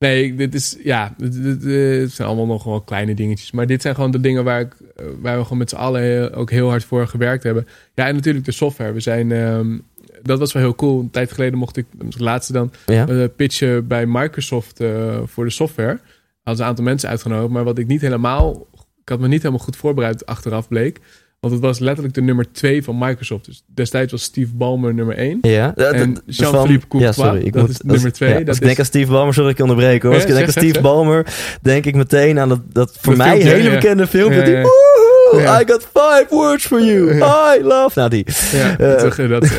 [0.00, 0.76] Nee, dit is.
[0.82, 3.50] Ja, dit, dit- dit- het zijn allemaal nog wel kleine dingetjes.
[3.50, 6.00] Maar dit zijn gewoon de dingen waar, ik, eh, waar we gewoon met z'n allen
[6.02, 7.66] heel- ook heel hard voor gewerkt hebben.
[7.94, 8.92] Ja, en natuurlijk de software.
[8.92, 9.32] We zijn.
[9.32, 9.78] ehm,
[10.22, 11.00] dat was wel heel cool.
[11.00, 13.08] Een tijd geleden mocht ik, de laatste dan, ja.
[13.08, 16.00] eh, pitchen bij Microsoft eh, voor de software.
[16.42, 17.52] Hadden een aantal mensen uitgenodigd.
[17.52, 18.66] Maar wat ik niet helemaal.
[19.02, 21.00] Ik had me niet helemaal goed voorbereid achteraf bleek.
[21.40, 23.44] Want het was letterlijk de nummer twee van Microsoft.
[23.46, 25.38] Dus destijds was Steve Ballmer nummer één.
[25.42, 28.38] Ja, dat- En Jean-Philippe Courtois, ja, sorry, ik dat moet, is nummer als- twee, ja,
[28.38, 30.14] dat als ik is- denk aan Steve Ballmer, sorry ik je onderbreken hoor.
[30.18, 30.82] Als Ja, ik denk aan Steve zeg.
[30.82, 31.26] Ballmer,
[31.62, 33.74] denk ik meteen aan dat, dat voor Dat mij filmpje, hele ja.
[33.74, 34.38] bekende filmpje.
[34.38, 34.60] Ja, Die, ja.
[34.62, 35.60] "Woehoe, Ja.
[35.60, 37.14] I got five words for you.
[37.58, 37.90] I love.
[37.98, 38.24] Nou, die.
[38.52, 39.50] Ja, Eh, dat, dat, eh,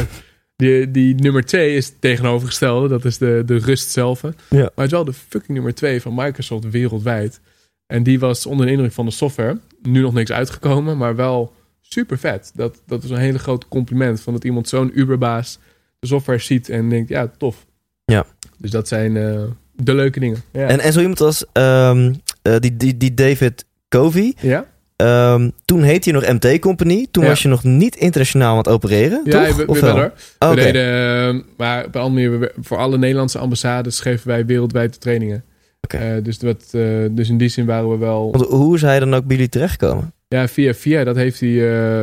[0.56, 2.88] die, die nummer twee is het tegenovergestelde.
[2.88, 4.22] Dat is de, de rust zelf.
[4.22, 7.40] Maar het is wel de fucking nummer twee van Microsoft wereldwijd.
[7.88, 9.58] En die was onder de indruk van de software.
[9.82, 11.54] Nu nog niks uitgekomen, maar wel
[11.94, 12.52] super vet.
[12.56, 14.22] Dat, dat is een hele grote compliment.
[14.22, 15.60] Van dat iemand zo'n uberbaas
[16.00, 17.66] de software ziet en denkt, ja, tof.
[18.06, 18.26] Ja.
[18.58, 19.42] Dus dat zijn eh,
[19.76, 20.44] de leuke dingen.
[20.52, 20.68] Ja.
[20.68, 24.34] En, en zo iemand als ehm, eh, die, die, die David Covey.
[24.42, 24.66] ja?
[24.96, 27.08] ehm, toen heette je nog MT Company.
[27.12, 27.30] Toen Ja.
[27.30, 29.22] was je nog niet internationaal aan het opereren.
[29.24, 29.56] Ja, toch?
[29.56, 30.12] we, Of we wel hoor.
[30.40, 30.62] Oh, We Oké.
[30.62, 34.94] deden, eh, maar op een andere manier, we- voor alle Nederlandse ambassades geven wij wereldwijd
[34.94, 35.44] de trainingen.
[35.82, 35.98] Oké.
[35.98, 36.68] Eh, dus, dat,
[37.12, 38.32] dus in die zin waren we wel...
[38.32, 40.14] Want hoe is hij dan ook bij jullie terechtgekomen?
[40.32, 41.50] Ja, via via, dat heeft hij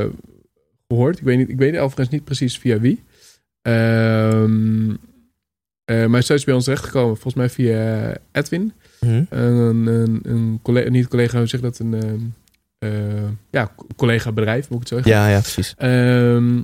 [0.01, 0.07] eh,
[0.89, 1.19] gehoord.
[1.19, 3.03] Ik weet, niet, ik weet overigens niet precies via wie.
[3.63, 4.91] Ehm
[5.85, 7.15] eh, maar hij is bij ons terechtgekomen.
[7.17, 8.73] Volgens mij via Edwin.
[9.01, 9.23] Hm?
[9.31, 11.79] Een, een, een collega, niet collega, hoe zeg dat?
[11.79, 12.19] Een ehm,
[12.79, 15.23] eh, ja, collega bedrijf, moet ik het zo zeggen.
[15.23, 15.75] Ja, ja, precies.
[15.77, 16.61] Ehm,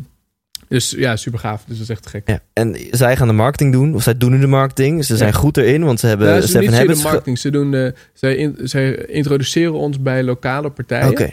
[0.68, 1.64] dus ja, super gaaf.
[1.66, 2.28] Dus dat is echt gek.
[2.28, 2.40] Ja.
[2.52, 5.04] En zij gaan de marketing doen, of zij doen nu de marketing.
[5.04, 7.38] Ze zijn goed erin, want ze hebben Ja, ze doen niet de marketing.
[7.38, 11.32] Ze doen zij, in- zij introduceren ons bij lokale partijen.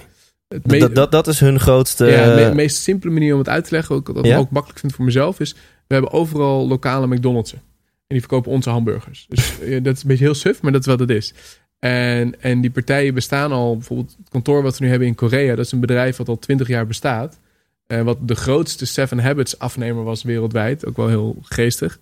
[0.64, 2.06] Dat, dat, dat is hun grootste...
[2.06, 4.52] ja, de me- meest simpele manier om het uit te leggen, ook, wat ik ook
[4.52, 5.54] makkelijk vind voor mezelf, is
[5.88, 7.62] we hebben overal lokale McDonald's'en.
[8.08, 9.26] En die verkopen onze hamburgers.
[9.30, 11.34] Dus eh, dat is een beetje heel suf, maar dat is wat het is.
[11.80, 15.56] En, en die partijen bestaan al, bijvoorbeeld het kantoor wat we nu hebben in Korea,
[15.56, 17.40] dat is een bedrijf wat al twintig jaar bestaat.
[17.88, 20.86] Eh, wat de grootste Seven Habits afnemer was wereldwijd.
[20.86, 22.00] Ook wel heel geestig.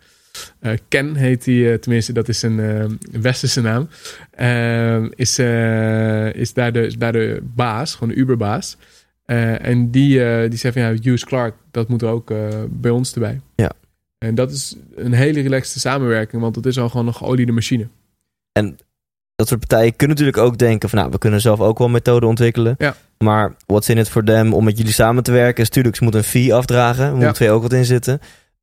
[0.59, 2.85] Eh, Ken heet die, eh, tenminste dat is een eh,
[3.21, 3.89] westerse naam.
[4.31, 5.39] Eh, is,
[6.39, 8.77] is, daar de, is daar de baas, gewoon de Uberbaas.
[9.25, 12.37] En die, die zei van ja, Hughes Clark, dat moet ook eh,
[12.69, 13.39] bij ons erbij.
[13.55, 13.71] Ja.
[14.17, 17.87] En dat is een hele relaxte samenwerking, want het is al gewoon een geoliede machine.
[18.51, 18.77] En
[19.35, 20.99] dat soort partijen kunnen natuurlijk ook denken van...
[20.99, 22.75] nou, we kunnen zelf ook wel methoden ontwikkelen.
[22.77, 22.95] Ja.
[23.17, 25.61] Maar what's in it for them om met jullie samen te werken...
[25.61, 27.05] is natuurlijk, ze moeten een fee afdragen.
[27.05, 27.25] Er Ja.
[27.25, 28.19] moet twee ook wat in zitten.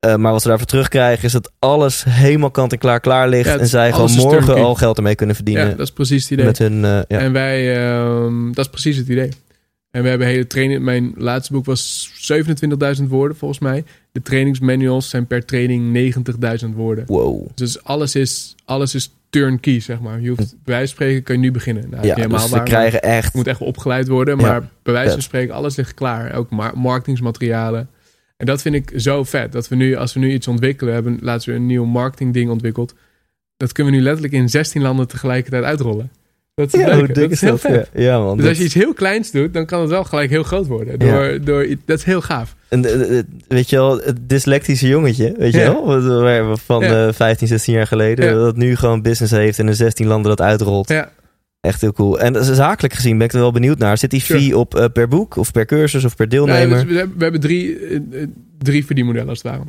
[0.06, 3.48] Eh, maar wat ze daarvoor terugkrijgen is dat alles helemaal kant en klaar klaar ligt.
[3.48, 5.76] Ja, en zij gewoon morgen al geld ermee kunnen Ja, verdienen.
[5.76, 6.44] dat is precies het idee.
[6.44, 7.18] met hun, eh, ja.
[7.18, 9.28] En wij, ehm, dat is precies het idee.
[9.90, 10.82] En we hebben hele training.
[10.82, 13.84] Mijn laatste boek was 27.000 woorden volgens mij.
[14.12, 17.04] De trainingsmanuals zijn per training 90.000 woorden.
[17.06, 17.46] Wow.
[17.54, 20.20] Dus alles is, alles is turnkey, zeg maar.
[20.20, 21.86] Je hoeft, bij wijze van spreken kan je nu beginnen.
[21.90, 23.24] Nou, Ja, helemaal dus ze krijgen echt...
[23.24, 24.38] Het moet echt opgeleid worden.
[24.38, 26.34] Ja, Maar bij wijze van spreken, alles ligt klaar.
[26.34, 27.88] Ook mar- marketingsmaterialen.
[28.36, 29.52] En dat vind ik zo vet.
[29.52, 32.94] Dat we nu, als we nu iets ontwikkelen, hebben laatst weer een nieuw marketingding ontwikkeld.
[33.56, 36.10] Dat kunnen we nu letterlijk in 16 landen tegelijkertijd uitrollen.
[36.54, 37.90] Dat is, Ja, dat is heel vet.
[37.94, 38.36] Ja, ja, man.
[38.36, 40.98] Dus als je iets heel kleins doet, dan kan het wel gelijk heel groot worden.
[40.98, 42.54] Door, door, dat is heel gaaf.
[42.68, 46.56] En, eh, eh, weet je wel, het dyslectische jongetje, weet je wel?
[46.56, 47.06] Van Ja.
[47.06, 48.34] eh, 15, 16 jaar geleden.
[48.34, 50.88] Dat nu gewoon business heeft en in 16 landen dat uitrolt.
[50.88, 51.10] Ja,
[51.66, 52.20] Echt heel cool.
[52.20, 53.98] En zakelijk gezien ben ik er wel benieuwd naar.
[53.98, 54.40] Zit die Sure.
[54.40, 56.68] fee op eh, per boek of per cursus of per deelnemer?
[56.78, 59.62] dus we, hebben, we hebben drie, eh, eh, drie verdienmodellen als het ware.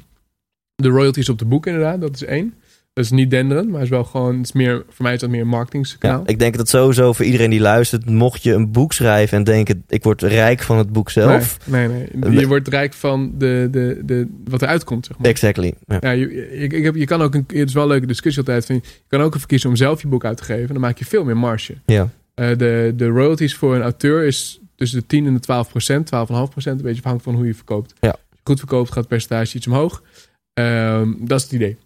[0.76, 2.54] De royalties op de boek inderdaad, dat is één.
[2.98, 5.30] Dat is niet denderend, maar is wel gewoon, het is meer, voor mij is dat
[5.30, 6.20] meer een marketingskanaal.
[6.20, 9.44] Ja, ik denk dat sowieso voor iedereen die luistert, mocht je een boek schrijven en
[9.44, 11.58] denken, ik word rijk van het boek zelf.
[11.64, 12.40] Nee, nee, nee.
[12.40, 15.28] Je wordt rijk van de, de, de, wat eruit komt, zeg maar.
[15.28, 15.74] Exactly.
[15.88, 15.98] Ja.
[16.00, 18.44] Ja, je, ik, ik heb, je kan ook een, het is wel een leuke discussie
[18.44, 18.66] altijd.
[18.66, 20.68] Van, je kan ook ervoor kiezen om zelf je boek uit te geven.
[20.68, 21.76] Dan maak je veel meer marge.
[21.86, 22.10] Ja.
[22.34, 26.06] Eh, de, de royalties voor een auteur is tussen de 10 en de 12 procent.
[26.06, 27.94] 12,5 procent, een beetje afhankelijk van hoe je verkoopt.
[28.00, 28.10] Ja.
[28.10, 30.04] Als je goed verkoopt, gaat het percentage iets omhoog.
[30.54, 31.78] Ehm, dat is het idee.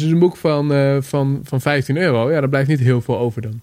[0.00, 3.18] Dus een boek van, eh, van, van 15 euro, ja, daar blijft niet heel veel
[3.18, 3.60] over dan.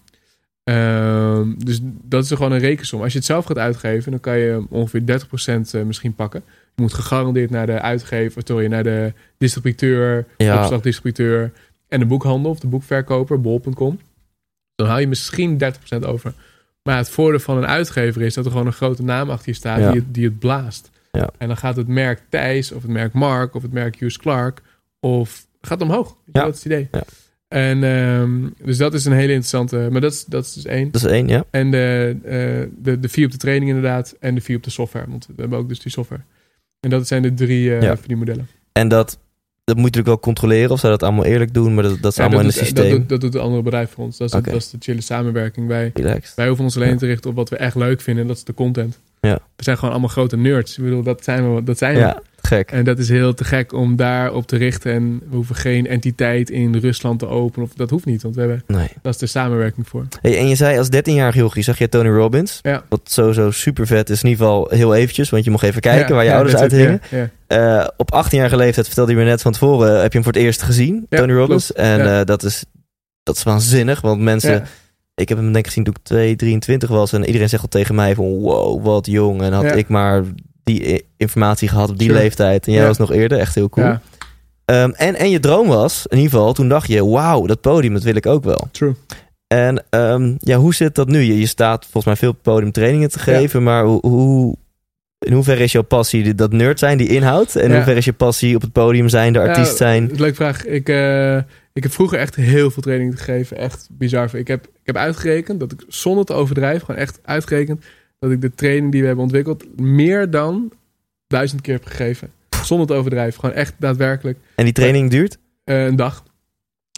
[0.63, 3.01] Ehm, dus dat is gewoon een rekensom.
[3.01, 6.43] Als je het zelf gaat uitgeven, dan kan je ongeveer 30% eh, misschien pakken.
[6.75, 10.61] Je moet gegarandeerd naar de uitgever, sorry, naar de distributeur, Ja.
[10.61, 11.51] opslagdistributeur
[11.87, 13.99] en de boekhandel of de boekverkoper, bol.com.
[14.75, 16.33] Dan hou je misschien 30% over.
[16.83, 19.55] Maar het voordeel van een uitgever is dat er gewoon een grote naam achter je
[19.55, 19.91] staat Ja.
[19.91, 20.89] die, het, die het blaast.
[21.11, 21.29] Ja.
[21.37, 24.61] En dan gaat het merk Thijs of het merk Mark of het merk Hughes Clark
[24.99, 26.15] of gaat omhoog.
[26.31, 26.43] Ja.
[26.43, 26.87] Dat is het idee.
[26.91, 27.03] Ja.
[27.47, 30.91] En um, dus dat is een hele interessante, maar dat is, dat is dus één.
[30.91, 31.43] Dat is één, ja.
[31.49, 34.69] En de, uh, de, de vier op de training inderdaad en de vier op de
[34.69, 36.21] software, want we hebben ook dus die software.
[36.79, 37.97] En dat zijn de drie uh, Ja.
[37.97, 38.47] verdienmodellen.
[38.71, 39.09] En dat,
[39.63, 42.11] dat moet je natuurlijk wel controleren of zij dat allemaal eerlijk doen, maar dat, dat
[42.11, 42.89] is Ja, allemaal dat in het doet- systeem.
[42.99, 44.17] Dat, doet- dat doet een andere bedrijf voor ons.
[44.17, 45.67] Dat is, dat is de chille samenwerking.
[45.67, 46.35] Wij, Relaxed.
[46.35, 46.97] wij hoeven ons alleen Ja.
[46.97, 48.21] te richten op wat we echt leuk vinden.
[48.23, 48.99] En dat is de content.
[49.21, 49.39] Ja.
[49.55, 50.77] We zijn gewoon allemaal grote nerds.
[50.77, 51.63] Ik bedoel, dat zijn we.
[51.63, 52.21] Dat zijn we.
[52.41, 52.71] Gek.
[52.71, 54.91] En dat is heel te gek om daarop te richten.
[54.93, 57.67] En we hoeven geen entiteit in Rusland te openen.
[57.67, 58.87] Of, dat hoeft niet, want we hebben, Nee.
[59.01, 60.05] dat is de samenwerking voor.
[60.21, 62.59] Hey, en je zei als 13-jarig jochie, zag je Tony Robbins?
[62.61, 62.83] Ja.
[62.89, 64.23] Wat sowieso super vet is.
[64.23, 66.55] In ieder geval heel eventjes, want je mocht even kijken Ja, waar je ja, ouders
[66.55, 67.31] uit it, hingen.
[67.47, 70.41] Eh, op 18-jarige leeftijd vertelde je me net van tevoren, heb je hem voor het
[70.41, 71.65] eerst gezien, Tony Robbins.
[71.65, 71.79] klopt.
[71.81, 72.65] En eh, dat, is,
[73.23, 74.63] dat is waanzinnig, want mensen...
[75.15, 77.13] Ik heb hem denk ik gezien toen ik 2, 23 was.
[77.13, 79.41] En iedereen zegt al tegen mij van wow, wat jong.
[79.41, 80.23] En had ik maar
[80.63, 82.19] die informatie gehad op die Sure.
[82.21, 82.65] leeftijd.
[82.67, 82.87] En jij Ja.
[82.87, 83.37] was nog eerder.
[83.39, 83.85] Echt heel cool.
[83.85, 84.01] Ja,
[84.65, 87.05] Ehm, en, en je droom was, in ieder geval, toen dacht je...
[87.05, 88.67] wauw, dat podium, dat wil ik ook wel.
[88.71, 88.93] true.
[89.47, 91.19] En ehm, ja, hoe zit dat nu?
[91.19, 93.63] Je, je staat volgens mij veel op het podium trainingen te geven.
[93.63, 94.55] Maar hoe, hoe,
[95.19, 97.55] in hoeverre is jouw passie dat nerd zijn, die inhoud?
[97.55, 100.11] En in hoeverre is je passie op het podium zijn, de artiest zijn?
[100.15, 100.65] leuke vraag.
[100.65, 101.37] Ik, eh,
[101.73, 103.57] ik heb vroeger echt heel veel training gegeven.
[103.57, 104.35] Echt bizar.
[104.35, 107.83] Ik heb, ik heb uitgerekend dat ik zonder te overdrijven, gewoon echt uitgerekend,
[108.21, 110.71] dat ik de training die we hebben ontwikkeld meer dan
[111.27, 112.29] duizend keer heb gegeven.
[112.63, 113.39] Zonder te overdrijven.
[113.39, 115.37] Gewoon echt daadwerkelijk En die training duurt?
[115.63, 116.23] eh, een dag.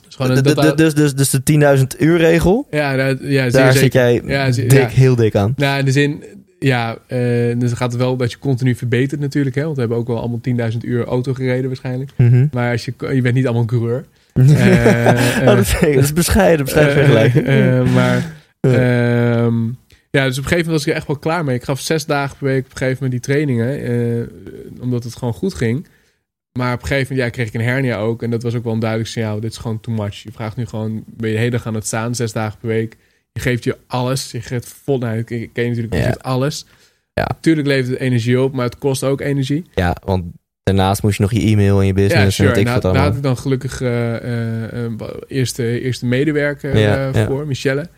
[0.05, 3.27] Dus gewoon De- een, dat- dus, dus, dus de 10.000 uur regel, ja, dat- ja,
[3.41, 3.79] zeer daar zeker.
[3.79, 4.87] zit jij Ja, dik, ja.
[4.87, 5.53] heel dik aan.
[5.55, 6.23] Nou, in de zin,
[6.59, 7.17] ja, eh,
[7.59, 9.55] dus gaat het wel dat je continu verbetert natuurlijk.
[9.55, 9.63] Hè?
[9.63, 12.11] Want we hebben ook wel allemaal 10.000 uur auto gereden waarschijnlijk.
[12.17, 12.47] Mhm.
[12.51, 14.05] Maar als je, je bent niet allemaal coureur.
[14.33, 17.93] Eh, oh, dat, is, dat is bescheiden, bescheiden vergelijking.
[17.93, 19.49] maar Ja.
[20.17, 21.55] Ja, dus op een gegeven moment was ik er echt wel klaar mee.
[21.55, 23.83] Ik gaf zes dagen per week op een gegeven moment die trainingen.
[23.83, 25.87] eh, omdat het gewoon goed ging.
[26.59, 28.23] Maar op een gegeven moment ja, kreeg ik een hernia ook.
[28.23, 29.39] En dat was ook wel een duidelijk signaal.
[29.39, 30.15] Dit is gewoon too much.
[30.15, 32.67] Je vraagt nu gewoon, ben je de hele dag aan het staan, zes dagen per
[32.67, 32.97] week.
[33.31, 34.31] Je geeft je alles.
[34.31, 36.15] Je geeft vol, nou, ik ken je natuurlijk, Ja.
[36.21, 36.65] alles.
[37.13, 37.23] Ja.
[37.27, 39.65] Natuurlijk levert het energie op, maar het kost ook energie.
[39.75, 40.23] ja, want
[40.63, 42.51] daarnaast moest je nog je e-mail en je Ja, business sure.
[42.53, 44.91] en ik Nou, daar had ik dan gelukkig eh, eh,
[45.27, 47.25] eerste, eerste medewerker Ja, ja.
[47.25, 47.89] voor, Michelle.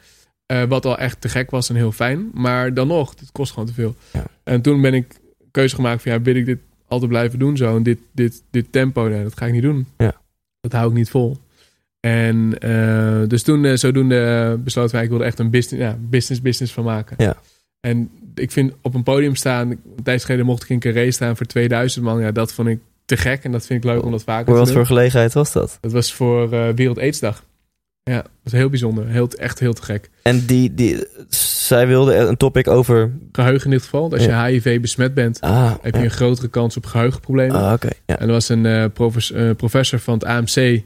[0.46, 2.30] Eh, wat al echt te gek was en heel fijn.
[2.34, 3.96] Maar dan nog, het kost gewoon te veel.
[4.12, 4.24] Ja.
[4.44, 5.20] En toen ben ik
[5.52, 7.76] keuze gemaakt van ja, wil ik dit altijd blijven doen zo?
[7.76, 9.88] En dit, dit, dit tempo, nee, dat ga ik niet doen.
[9.98, 10.16] Ja.
[10.62, 11.38] Dat hou ik niet vol.
[12.00, 16.42] En eh, dus toen, eh, zodoende besloten wij, ik wilde echt een business, ja, business,
[16.42, 17.16] business van maken.
[17.20, 17.38] Ja.
[17.80, 21.38] En ik vind op een podium staan, een tijd geleden mocht ik in Carré staan
[21.38, 22.20] voor 2000 man.
[22.22, 24.54] Ja, dat vond ik te gek en dat vind ik leuk om dat vaker Voor
[24.54, 24.76] te wat doen.
[24.78, 25.78] voor gelegenheid was dat?
[25.82, 27.44] Dat was voor Wereld Aidsdag.
[28.12, 29.08] Ja, dat is heel bijzonder.
[29.08, 30.10] Heel, echt heel te gek.
[30.22, 33.12] En die, die, zij wilde een topic over...
[33.32, 34.12] Geheugen in dit geval.
[34.12, 37.56] Als je HIV besmet bent, Ah, heb je een grotere kans op geheugenproblemen.
[37.56, 37.90] Ah, oké.
[38.06, 38.20] Ja.
[38.20, 40.82] En er was een eh, profes- eh, professor van het AMC.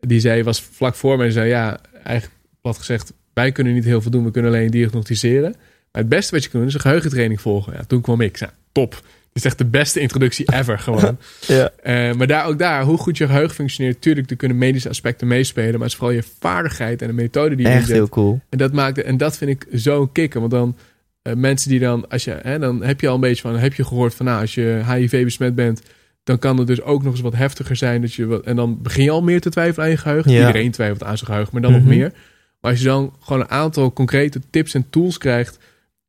[0.00, 1.22] Die zei, was vlak voor me.
[1.22, 3.12] Die zei, ja, eigenlijk plat gezegd...
[3.34, 4.24] wij kunnen niet heel veel doen.
[4.24, 5.50] We kunnen alleen diagnosticeren.
[5.92, 7.72] Maar het beste wat je kunt doen is een geheugentraining volgen.
[7.72, 8.36] Ja, toen kwam ik.
[8.36, 9.02] Zei, top.
[9.34, 11.18] Is echt de beste introductie ever gewoon.
[11.46, 11.70] Ja.
[11.82, 14.00] Eh, maar daar, ook daar, hoe goed je geheugen functioneert...
[14.00, 15.70] tuurlijk, er kunnen medische aspecten meespelen...
[15.72, 18.40] maar het is vooral je vaardigheid en de methode die je Echt heel cool.
[18.48, 20.40] En dat, maakt, en dat vind ik zo kicken.
[20.40, 20.76] Want dan
[21.22, 23.74] eh, mensen die dan, als je, hè, dan heb je al een beetje van, heb
[23.74, 25.82] je gehoord van, nou, als je HIV besmet bent,
[26.24, 28.00] dan kan het dus ook nog eens wat heftiger zijn.
[28.00, 30.32] Dat je wat, en dan begin je al meer te twijfelen aan je geheugen.
[30.32, 30.46] Ja.
[30.46, 31.80] Iedereen twijfelt aan zijn geheugen, maar dan Mhm.
[31.80, 32.12] nog meer.
[32.60, 35.58] Maar als je dan gewoon een aantal concrete tips en tools krijgt,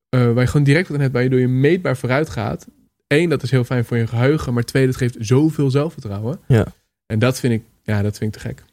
[0.09, 2.67] eh, waar je gewoon direct wat aan hebt, waar je door je meetbaar vooruit gaat.
[3.07, 4.53] Eén, dat is heel fijn voor je geheugen.
[4.53, 6.39] Maar twee, dat geeft zoveel zelfvertrouwen.
[6.47, 6.65] Ja.
[7.05, 8.63] En dat vind ik, ja, dat vind ik te gek.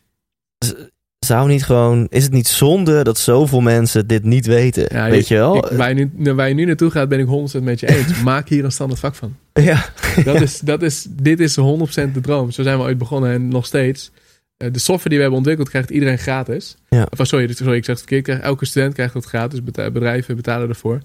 [1.19, 2.07] Zou niet gewoon...
[2.11, 4.87] Is het niet zonde dat zoveel mensen dit niet weten?
[4.89, 5.57] Ja, Weet je wel?
[5.57, 7.27] Ik, waar, je nu, waar je nu naartoe gaat, ben ik
[7.61, 8.23] 100% met je eens.
[8.23, 9.37] Maak hier een standaard vak van.
[9.53, 9.85] ja.
[10.25, 11.63] Dat is, dat is, dit is 100%
[12.13, 12.51] de droom.
[12.51, 14.11] Zo zijn we ooit begonnen en nog steeds.
[14.57, 16.77] Eh, De software die we hebben ontwikkeld krijgt iedereen gratis.
[16.89, 17.07] Ja.
[17.19, 18.41] Of, sorry, sorry, ik zeg het verkeerd.
[18.41, 19.63] Elke student krijgt dat gratis.
[19.63, 21.01] Bedrijven betalen ervoor.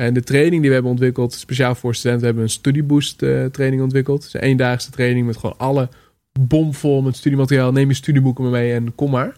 [0.00, 3.44] En de training die we hebben ontwikkeld, speciaal voor studenten, we hebben een studieboost eh,
[3.44, 4.24] training ontwikkeld.
[4.24, 5.88] Is een eendaagse training met gewoon alle
[6.40, 7.72] bomvol met studiemateriaal.
[7.72, 9.36] Neem je studieboeken mee en kom maar.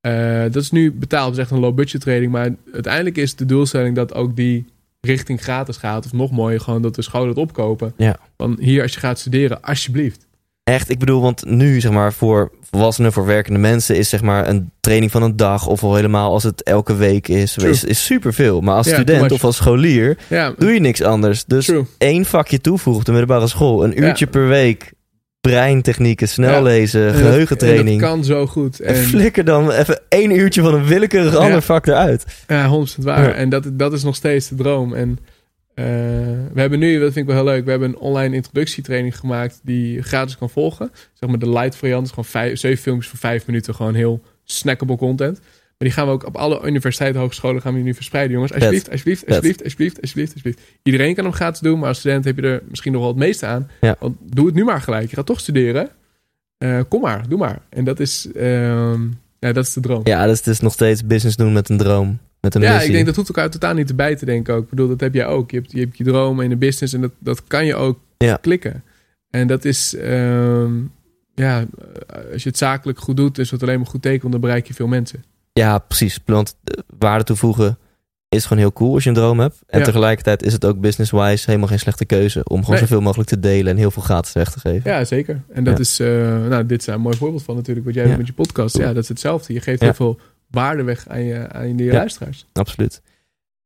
[0.00, 2.32] Eh, dat is nu betaald, is echt een low budget training.
[2.32, 4.66] Maar uiteindelijk is de doelstelling dat ook die
[5.00, 6.04] richting gratis gaat.
[6.04, 7.92] Of nog mooier, gewoon dat de scholen het opkopen.
[7.96, 8.18] Ja.
[8.36, 10.26] Van hier, als je gaat studeren, alsjeblieft.
[10.68, 14.48] Echt, ik bedoel, want nu zeg maar voor volwassenen, voor werkende mensen is zeg maar
[14.48, 17.70] een training van een dag of al helemaal als het elke week is, True.
[17.70, 18.60] is, is superveel.
[18.60, 21.44] Maar als Ja, student of als scholier Ja, doe je niks anders.
[21.44, 21.84] Dus true.
[21.98, 24.30] één vakje toevoegen op de middelbare school, een uurtje Ja.
[24.30, 24.92] per week,
[25.40, 26.62] breintechnieken, snel Ja.
[26.62, 27.88] lezen, geheugentraining.
[27.88, 28.80] En dat kan zo goed.
[28.80, 31.38] En En, flikker dan even één uurtje van een willekeurig Ja.
[31.38, 32.24] ander vak eruit.
[32.46, 33.22] ja, 100% waar.
[33.28, 33.32] Ja.
[33.32, 34.94] En dat, dat is nog steeds de droom.
[34.94, 35.18] En
[35.78, 35.84] eh,
[36.52, 39.60] we hebben nu, dat vind ik wel heel leuk, we hebben een online introductietraining gemaakt
[39.62, 40.90] die je gratis kan volgen.
[41.12, 44.22] Zeg maar de light variant is gewoon vijf, zeven filmpjes voor vijf minuten, gewoon heel
[44.44, 45.40] snackable content.
[45.40, 48.52] Maar die gaan we ook op alle universiteiten, hogescholen gaan we nu verspreiden, jongens.
[48.52, 50.60] Alsjeblieft, alsjeblieft, alsjeblieft, alsjeblieft, alsjeblieft, alsjeblieft.
[50.82, 53.18] Iedereen kan hem gratis doen, maar als student heb je er misschien nog wel het
[53.18, 53.70] meeste aan.
[53.80, 53.96] Ja.
[54.00, 55.10] Want doe het nu maar gelijk.
[55.10, 55.88] Je gaat toch studeren.
[56.58, 57.58] Eh, kom maar, doe maar.
[57.68, 59.00] En dat is, ehm,
[59.40, 60.00] ja, dat is de droom.
[60.04, 62.18] Ja, dat is dus nog steeds business doen met een droom.
[62.40, 62.86] Met een Ja, missie.
[62.88, 64.62] ik denk dat hoeft elkaar totaal niet erbij te denken ook.
[64.62, 65.50] Ik bedoel, dat heb jij ook.
[65.50, 67.98] Je hebt je, hebt je droom en de business en dat, dat kan je ook
[68.18, 68.36] Ja.
[68.40, 68.82] klikken.
[69.30, 70.72] En dat is, ehm,
[71.34, 71.64] ja,
[72.32, 74.66] als je het zakelijk goed doet, is het alleen maar goed teken, want dan bereik
[74.66, 75.24] je veel mensen.
[75.52, 76.18] Ja, precies.
[76.26, 77.78] Want eh, waarde toevoegen
[78.28, 79.56] is gewoon heel cool als je een droom hebt.
[79.66, 79.84] En Ja.
[79.84, 82.40] tegelijkertijd is het ook business-wise helemaal geen slechte keuze.
[82.44, 82.88] Om gewoon Nee.
[82.88, 84.90] zoveel mogelijk te delen en heel veel gratis weg te geven.
[84.90, 85.40] Ja, zeker.
[85.52, 85.80] En dat Ja.
[85.80, 86.08] is, eh,
[86.48, 88.08] nou, dit is een mooi voorbeeld van natuurlijk, wat jij Ja.
[88.08, 88.76] doet met je podcast.
[88.76, 89.52] Ja, dat is hetzelfde.
[89.52, 90.18] Je geeft heel veel
[90.50, 92.46] waarde weg aan je, aan je luisteraars.
[92.52, 93.02] Absoluut.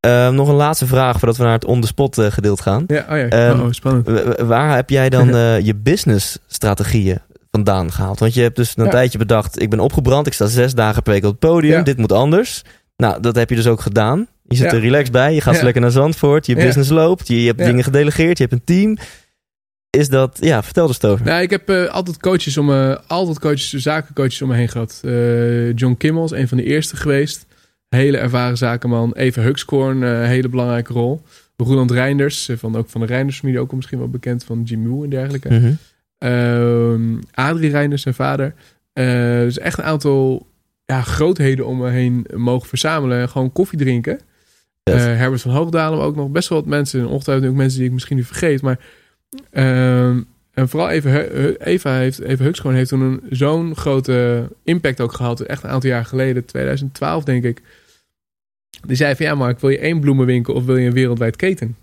[0.00, 2.84] Ehm, nog een laatste vraag voordat we naar het on-the-spot eh, gedeelte gaan.
[2.86, 3.28] Ja, oh ja.
[3.28, 4.08] Ehm, oh, spannend.
[4.40, 7.18] Waar heb jij dan eh, je business-strategieën
[7.50, 8.18] vandaan gehaald?
[8.18, 11.12] Want je hebt dus een tijdje bedacht, ik ben opgebrand, ik sta zes dagen per
[11.12, 12.62] week op het podium, dit moet anders.
[12.96, 14.26] Nou, dat heb je dus ook gedaan.
[14.42, 14.72] Je zit Ja.
[14.76, 15.62] er relaxed bij, je gaat Ja.
[15.62, 18.96] lekker naar Zandvoort, je business loopt, je, je hebt dingen gedelegeerd, je hebt een team.
[19.90, 21.26] Is dat, ja, vertel er eens over.
[21.26, 25.00] Nou, ik heb eh, altijd coaches om me, altijd coaches, zakencoaches om me heen gehad.
[25.04, 27.46] Eh, John Kimmel is een van de eerste geweest.
[27.88, 29.12] Hele ervaren zakenman.
[29.14, 31.22] Eva Huxkorn, eh, hele belangrijke rol.
[31.56, 35.04] Roland Reinders, van, ook van de Reinders familie, ook misschien wel bekend van Jim Woo
[35.04, 35.48] en dergelijke.
[35.48, 35.72] Mhm.
[36.18, 38.54] Ehm, Adrie Reinders, zijn vader.
[39.44, 40.46] Dus echt een aantal
[40.84, 43.28] ja, grootheden om me heen mogen verzamelen.
[43.28, 44.20] Gewoon koffie drinken.
[44.82, 47.06] Eh, Herbert van Hoogdalem ook nog best wel wat mensen.
[47.06, 48.62] Ongetwijfeld ook mensen die ik misschien nu vergeet.
[48.62, 48.78] Maar
[49.50, 50.20] ehm,
[50.54, 55.12] en vooral even Hu- Eva heeft, Eva Huxkorn heeft toen een, zo'n grote impact ook
[55.12, 55.40] gehad.
[55.40, 57.60] Echt een aantal jaar geleden, 2012 denk ik.
[58.86, 61.76] Die zei van ja Mark, wil je één bloemenwinkel of wil je een wereldwijd keten?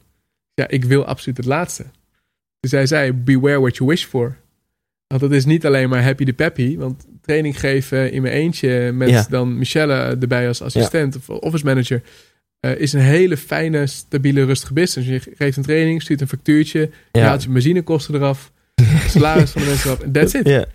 [0.54, 1.86] Ja, ik wil absoluut het laatste.
[2.60, 4.36] Dus hij zei, beware what you wish for.
[5.08, 6.78] Want dat is niet alleen maar happy de peppy.
[6.78, 9.26] Want training geven in mijn eentje met Ja.
[9.30, 12.02] dan Michelle erbij als assistent of office manager.
[12.60, 15.10] Eh, is een hele fijne, stabiele, rustige business.
[15.10, 16.80] Je geeft een training, stuurt een factuurtje.
[16.80, 16.90] Je
[17.20, 17.26] Ja.
[17.26, 18.52] haalt je benzinekosten eraf.
[19.08, 20.02] Salaris van de mensen eraf.
[20.04, 20.68] En that's it.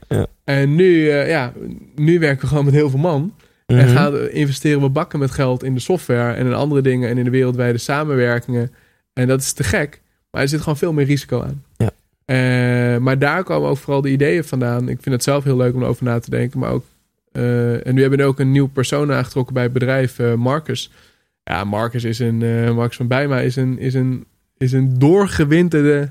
[0.45, 1.53] En nu, eh, ja,
[1.95, 3.35] nu werken we gewoon met heel veel man.
[3.67, 3.89] En Mhm.
[3.89, 7.19] gaan we- investeren we bakken met geld in de software en in andere dingen en
[7.19, 8.73] in de wereldwijde samenwerkingen.
[9.13, 10.01] En dat is te gek.
[10.31, 11.65] Maar er zit gewoon veel meer risico aan.
[11.77, 11.91] Ja.
[12.25, 14.89] Eh, maar daar komen ook vooral de ideeën vandaan.
[14.89, 16.59] Ik vind het zelf heel leuk om erover na te denken.
[16.59, 16.85] Maar ook,
[17.33, 20.91] en nu hebben we ook een nieuw persoon aangetrokken bij het bedrijf, Marcus.
[21.45, 24.25] Ja, Marcus is een, eh, Marcus van Bijma is een, is een,
[24.59, 26.11] is een doorgewinterde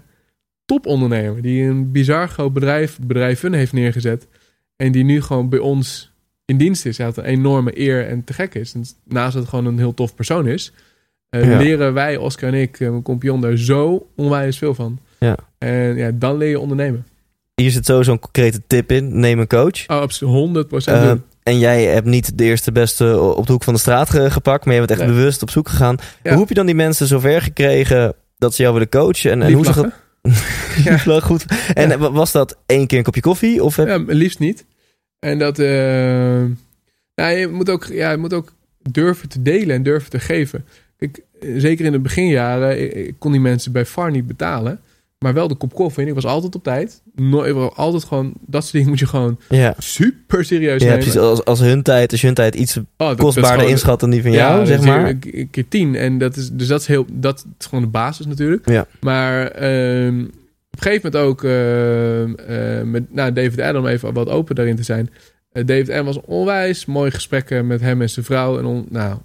[0.65, 1.41] topondernemer.
[1.41, 4.27] Die een bizar groot bedrijf, bedrijven heeft neergezet.
[4.75, 6.11] En die nu gewoon bij ons
[6.45, 6.97] in dienst is.
[6.97, 8.73] Hij had een enorme eer en te gek is.
[8.73, 10.71] En naast dat het gewoon een heel tof persoon is,
[11.29, 11.57] eh, Ja.
[11.57, 14.99] leren wij, Oscar en ik, eh, mijn compagnon, daar zo onwijs veel van.
[15.19, 15.35] Ja.
[15.57, 17.05] En ja, dan leer je ondernemen.
[17.55, 19.19] Hier zit sowieso een concrete tip in.
[19.19, 19.87] Neem een coach.
[19.89, 21.23] Oh, absoluut 100% Eh, doen.
[21.43, 24.65] En jij hebt niet de eerste beste op de hoek van de straat ge- gepakt,
[24.65, 25.09] maar je bent echt Nee.
[25.09, 25.97] bewust op zoek gegaan.
[26.23, 26.29] Ja.
[26.31, 29.41] Hoe heb je dan die mensen zover gekregen dat ze jou willen coachen?
[29.41, 29.91] En, hoe zag dat?
[31.05, 31.45] Lachen, goed.
[31.73, 31.97] En Ja.
[31.97, 33.63] wa- was dat één keer een kopje koffie?
[33.63, 33.87] Of heb...
[33.87, 34.65] Ja, liefst niet.
[35.19, 35.59] En dat...
[35.59, 36.43] eh
[37.15, 38.53] nou, je, moet ook, ja, je moet ook
[38.91, 40.65] durven te delen en durven te geven.
[40.97, 44.79] Kijk, eh, zeker in de beginjaren, ik, ik kon die mensen bij far niet betalen.
[45.23, 46.03] Maar wel de kop koffie.
[46.03, 47.01] En ik was altijd op tijd.
[47.15, 48.33] No, ik was altijd gewoon...
[48.45, 49.75] Dat soort dingen moet je gewoon ja.
[49.77, 50.99] super serieus Ja, nemen.
[50.99, 51.19] precies.
[51.19, 54.65] Als, als hun tijd, als hun tijd iets Oh, kostbaarder inschat dan die van jou,
[54.65, 55.13] zeg maar.
[55.51, 55.95] Keer tien.
[55.95, 58.69] En dat is, dus dat is, heel, dat is gewoon de basis natuurlijk.
[58.69, 58.87] Ja.
[58.99, 64.29] Maar ehm, op een gegeven moment ook ehm, eh, met nou, David Adam even wat
[64.29, 65.09] open daarin te zijn.
[65.51, 68.59] Eh, David Adam was onwijs mooie gesprekken met hem en zijn vrouw.
[68.59, 69.17] En on, nou,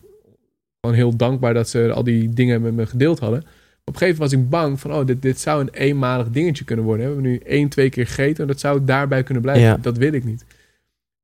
[0.80, 3.44] gewoon heel dankbaar dat ze al die dingen met me gedeeld hadden.
[3.88, 6.64] Op een gegeven moment was ik bang van, oh, dit, dit zou een eenmalig dingetje
[6.64, 7.06] kunnen worden.
[7.06, 9.64] We hebben nu één, twee keer gegeten en dat zou daarbij kunnen blijven.
[9.64, 9.76] Ja.
[9.76, 10.44] Dat wil ik niet.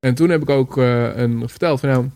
[0.00, 2.08] En toen heb ik ook eh, een, verteld van, nou,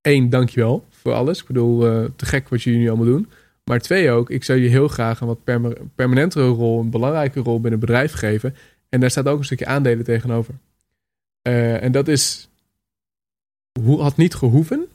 [0.00, 1.40] één, dankjewel voor alles.
[1.40, 3.28] Ik bedoel, eh, te gek wat jullie nu allemaal doen.
[3.64, 7.40] Maar twee ook, ik zou je heel graag een wat perma- permanentere rol, een belangrijke
[7.40, 8.54] rol binnen het bedrijf geven.
[8.88, 10.54] En daar staat ook een stukje aandelen tegenover.
[11.42, 12.48] Eh, en dat is,
[13.80, 14.86] hoe, had niet gehoeven.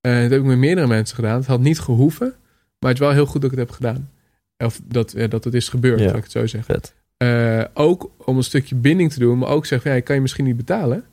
[0.00, 1.36] Eh, dat heb ik met meerdere mensen gedaan.
[1.36, 2.34] Het had niet gehoeven,
[2.78, 4.10] maar het is wel heel goed dat ik het heb gedaan.
[4.56, 6.06] Of dat, ja, dat het is gebeurd, Ja.
[6.06, 6.74] laat ik het zo zeggen.
[7.16, 10.20] Eh, ook om een stukje binding te doen, maar ook zeggen: ja, ik kan je
[10.20, 11.04] misschien niet betalen.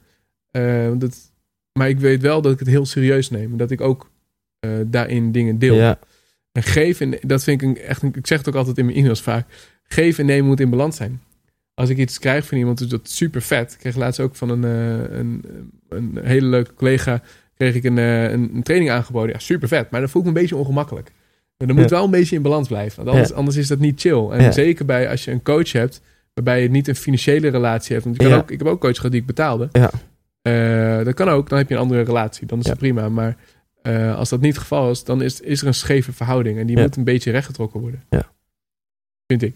[0.52, 1.18] Eh, dat,
[1.80, 3.52] maar ik weet wel dat ik het heel serieus neem.
[3.52, 4.10] En dat ik ook
[4.60, 5.76] eh, daarin dingen deel.
[5.76, 6.00] Ja,
[6.52, 9.22] En geven, dat vind ik een, echt, ik zeg het ook altijd in mijn e-mails
[9.22, 9.48] vaak.
[9.84, 11.22] Geven en nemen moet in balans zijn.
[11.74, 13.72] Als ik iets krijg van iemand, is dat super vet.
[13.74, 15.44] Ik kreeg laatst ook van een, een,
[15.90, 17.22] een hele leuke collega,
[17.56, 19.34] kreeg ik een, een, een training aangeboden.
[19.34, 19.90] Ja, super vet.
[19.90, 21.12] Maar dan voel ik me een beetje ongemakkelijk.
[21.64, 23.06] En dan moet wel een beetje in balans blijven.
[23.06, 24.30] Want anders, is dat niet chill.
[24.30, 26.02] En zeker bij als je een coach hebt,
[26.34, 28.04] waarbij je niet een financiële relatie hebt.
[28.04, 28.38] Want je kan Ja.
[28.38, 29.70] ook, ik heb ook coach gehad die ik betaalde.
[29.72, 29.92] Ja.
[30.42, 32.48] Eh, dat kan ook, dan heb je een andere relatie.
[32.48, 33.10] Dan is het prima.
[33.10, 33.36] Maar
[33.82, 36.60] eh, als dat niet het geval is, dan is, is er een scheve verhouding.
[36.60, 38.04] En die moet een beetje rechtgetrokken worden.
[38.10, 38.32] Ja.
[39.28, 39.56] Vind ik.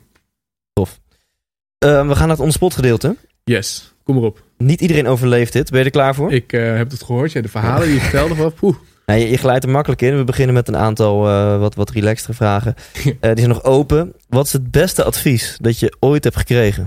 [0.74, 3.16] Eh, we gaan naar het onspot gedeelte.
[3.44, 4.44] Yes, kom maar op.
[4.58, 5.70] Niet iedereen overleeft dit.
[5.70, 6.32] Ben je er klaar voor?
[6.32, 7.32] Ik eh, heb het gehoord.
[7.32, 8.36] Ja, de verhalen die je vertelde.
[8.36, 8.76] Van, poeh.
[9.08, 10.18] Nou, je, je glijdt er makkelijk in.
[10.18, 12.76] We beginnen met een aantal eh, wat, wat relaxtere vragen.
[13.20, 14.14] Eh, die zijn nog open.
[14.30, 16.86] Wat is het beste advies dat je ooit hebt gekregen?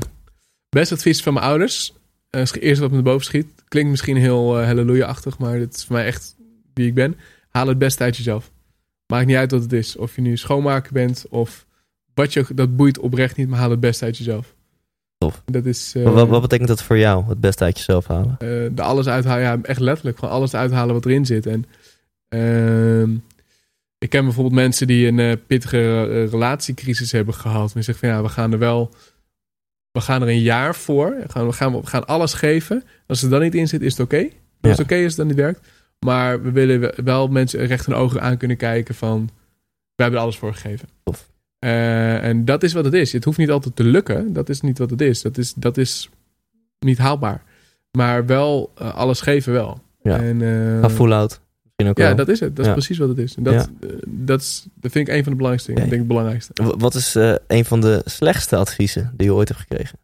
[0.68, 1.94] Best advies van mijn ouders.
[2.30, 3.46] Eh, eerste wat me boven schiet.
[3.68, 6.36] Klinkt misschien heel halleluja-achtig, maar dit is voor mij echt
[6.74, 7.16] wie ik ben.
[7.48, 8.50] Haal het beste uit jezelf.
[9.06, 9.96] Maakt niet uit wat het is.
[9.96, 11.66] Of je nu schoonmaker bent of
[12.14, 14.54] wat je ook, dat boeit oprecht niet, maar haal het beste uit jezelf.
[15.18, 15.42] Tof.
[15.44, 17.24] Dat is wat, wat betekent dat voor jou?
[17.28, 18.36] Het beste uit jezelf halen?
[18.74, 19.42] de alles uithalen.
[19.42, 20.18] Ja, echt letterlijk.
[20.18, 21.46] Gewoon alles uithalen wat erin zit.
[21.46, 21.64] En
[23.98, 27.74] ik ken bijvoorbeeld mensen die een eh, pittige eh, relatiecrisis hebben gehad.
[27.74, 28.90] En zeggen van ja, we gaan er wel.
[29.92, 31.16] We gaan er een jaar voor.
[31.16, 32.84] We gaan, we gaan, we gaan alles geven.
[33.06, 34.16] Als er dan niet in zit, is het oké.
[34.18, 34.68] Als Ja.
[34.68, 35.68] het oké is, dan niet werkt.
[35.98, 39.30] Maar we willen wel mensen recht in ogen aan kunnen kijken van...
[39.94, 40.88] We hebben er alles voor gegeven.
[41.58, 43.12] Eh, en dat is wat het is.
[43.12, 44.32] Het hoeft niet altijd te lukken.
[44.32, 45.22] Dat is niet wat het is.
[45.22, 46.10] Dat is, dat is
[46.78, 47.42] niet haalbaar.
[47.92, 49.82] Maar wel alles geven wel.
[50.02, 50.18] Ja.
[50.22, 50.40] En,
[50.80, 51.40] Ga full out.
[51.88, 52.16] Ook ja, wel.
[52.16, 52.50] dat is het.
[52.50, 52.72] Dat is Ja.
[52.72, 53.34] precies wat het is.
[53.38, 55.84] Dat, eh, dat, is, dat vind ik een van de belangrijkste dingen.
[55.84, 56.76] Ik denk het belangrijkste.
[56.78, 59.98] Wat is eh, een van de slechtste adviezen die je ooit hebt gekregen?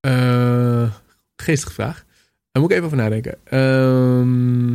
[0.00, 0.92] Eh
[1.36, 2.04] geestige vraag.
[2.52, 3.36] Daar moet ik even over nadenken.
[3.44, 4.72] Ehm,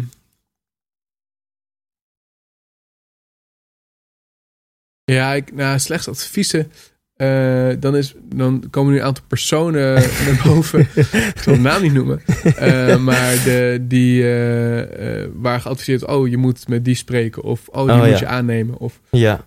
[5.03, 6.71] ja, ik, nou, slechts adviezen.
[7.19, 9.93] Eh, dan, is, dan komen nu een aantal personen
[10.25, 10.79] naar boven.
[10.79, 12.21] ik zal de naam niet noemen.
[12.55, 17.43] Eh, maar de, die, eh, eh, waar geadviseerd oh, je moet met die spreken.
[17.43, 18.17] Of oh, die Oh, moet ja.
[18.19, 18.77] je aannemen.
[18.77, 19.45] Of Ja,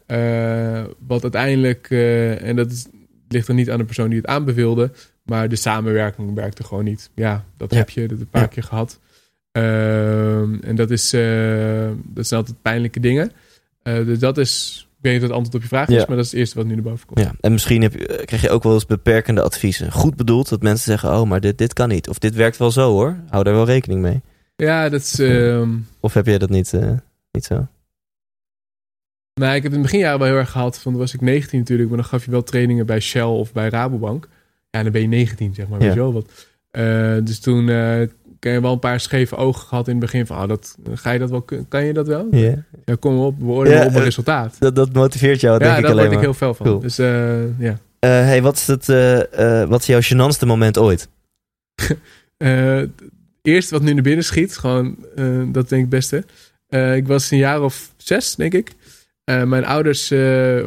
[1.06, 1.86] wat uiteindelijk,
[2.40, 2.86] en dat is,
[3.28, 4.90] ligt er niet aan de persoon die het aanbeveelde,
[5.24, 7.10] maar de samenwerking werkte gewoon niet.
[7.14, 7.76] Ja, dat Ja.
[7.78, 9.00] heb je dat een paar keer gehad.
[9.52, 11.10] Ehm, en dat, is,
[12.04, 13.32] dat zijn altijd pijnlijke dingen.
[13.82, 16.04] Dus dat is, weet niet of het antwoord op je vraag is, Ja.
[16.08, 17.18] maar dat is het eerste wat nu naar boven komt.
[17.20, 17.32] ja.
[17.40, 19.92] En misschien heb je, eh, krijg je ook wel eens beperkende adviezen.
[19.92, 22.08] Goed bedoeld, dat mensen zeggen, oh, maar dit, dit kan niet.
[22.08, 23.16] Of dit werkt wel zo hoor.
[23.28, 24.20] Hou daar wel rekening mee.
[24.56, 25.18] Ja, dat is.
[25.18, 26.90] ehm, Of heb jij dat niet, eh,
[27.32, 27.66] niet zo?
[29.34, 30.78] Nou, ik heb in het beginjaren wel heel erg gehad.
[30.78, 33.52] Van, dan was ik 19 natuurlijk, maar dan gaf je wel trainingen bij Shell of
[33.52, 34.28] bij Rabobank.
[34.70, 35.78] Ja, dan ben je 19, zeg maar.
[35.80, 35.84] Ja.
[35.84, 36.46] Weet je wel wat.
[36.70, 37.68] Eh, dus toen
[38.44, 41.10] eh heb wel een paar scheve ogen gehad in het begin van, oh, dat, ga
[41.10, 42.26] je dat wel, kan je dat wel?
[42.30, 42.64] Ja.
[42.84, 44.56] Ja, kom op, we Ja, op een eh, resultaat.
[44.58, 46.66] Dat, dat motiveert jou, ja, denk ik daar alleen word ik heel veel van.
[46.66, 46.78] Cool.
[46.80, 47.78] Dus eh, ja.
[47.98, 48.86] Eh, hey, wat is, het,
[49.68, 51.08] wat is jouw gênantste moment ooit?
[53.42, 54.96] Eerste wat nu naar binnen schiet, gewoon,
[55.52, 56.24] dat denk ik het beste.
[56.96, 58.72] Ik was een jaar of zes, denk ik.
[59.24, 60.08] Mijn ouders,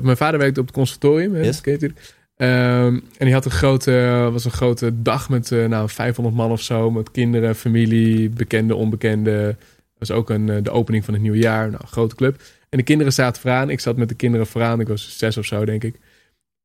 [0.01, 1.33] mijn vader werkte op het conservatorium.
[1.33, 1.61] hè, Yes.
[1.61, 1.91] dat
[2.35, 6.51] Ehm, en die had een grote, was een grote dag met eh, nou, 500 man
[6.51, 6.91] of zo.
[6.91, 9.55] Met kinderen, familie, bekende, onbekende.
[9.97, 11.69] Dat was ook een, eh, de opening van het nieuwe jaar.
[11.69, 12.41] Nou, een grote club.
[12.69, 13.69] En de kinderen zaten vooraan.
[13.69, 14.79] Ik zat met de kinderen vooraan.
[14.79, 15.95] Ik was zes of zo, denk ik.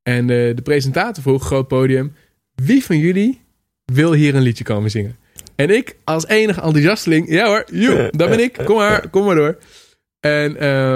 [0.03, 2.13] En eh, de presentator vroeg, groot podium.
[2.55, 3.41] Wie van jullie
[3.85, 5.15] wil hier een liedje komen zingen?
[5.55, 7.65] En ik, als enige enthousiasteling, ja hoor,
[8.11, 8.59] dat ben ik.
[8.65, 9.57] Kom maar, kom maar door.
[10.19, 10.53] En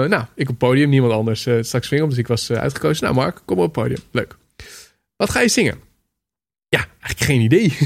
[0.08, 3.04] nou, ik op het podium, niemand anders straks swingen, dus ik was uitgekozen.
[3.04, 4.36] Nou Mark, kom op het podium, leuk.
[5.16, 5.78] Wat ga je zingen?
[6.68, 7.76] Ja, eigenlijk geen idee.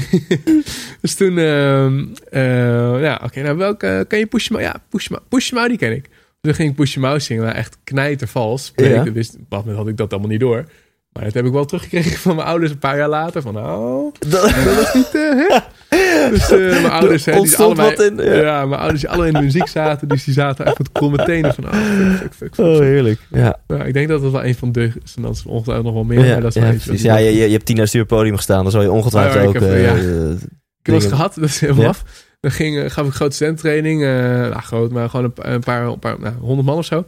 [1.01, 4.47] dus toen, ehm, eh, ja, oké, nou welke, kan je Push?
[4.47, 4.83] Ja,
[5.29, 6.09] Push Mouth, die ken ik.
[6.41, 8.71] Toen ging ik Push Mouth zingen, maar echt knijtervals.
[8.75, 9.03] Ja.
[9.03, 10.65] Ik wist, op dat moment had ik dat allemaal niet door.
[11.11, 13.41] Maar dat heb ik wel teruggekregen van mijn ouders een paar jaar later.
[13.41, 15.59] Van, nou, dat is niet, eh, hè?
[16.29, 17.89] Dus eh, mijn ouders, hè, die allebei...
[17.95, 18.33] wat in, ja.
[18.33, 18.65] ja.
[18.65, 20.07] mijn ouders die alle in de muziek zaten.
[20.07, 22.65] Dus die zaten echt met kromme tenen van, oh, fuck, fuck, fuck, fuck.
[22.65, 23.19] Oh, heerlijk.
[23.29, 24.91] Ja, Ja, ik denk dat dat wel een van de...
[25.15, 26.25] En dat is ongetwijfeld nog wel meer.
[26.25, 27.01] ja, maar dat is ja, precies.
[27.01, 28.61] Ja, je, je, je hebt tien uur podium gestaan.
[28.63, 29.61] Dan zal je ongetwijfeld Oh, ja, ik ook...
[29.61, 29.95] heb, eh, ja.
[29.95, 30.37] eh, Ik
[30.81, 31.89] heb dingen- gehad, dat is helemaal Ja?
[31.89, 32.03] af.
[32.39, 34.01] Dan ging, gaf ik grote studenttraining.
[34.01, 37.05] nou, groot, maar gewoon een, pa- een paar, een paar nou, honderd man of zo.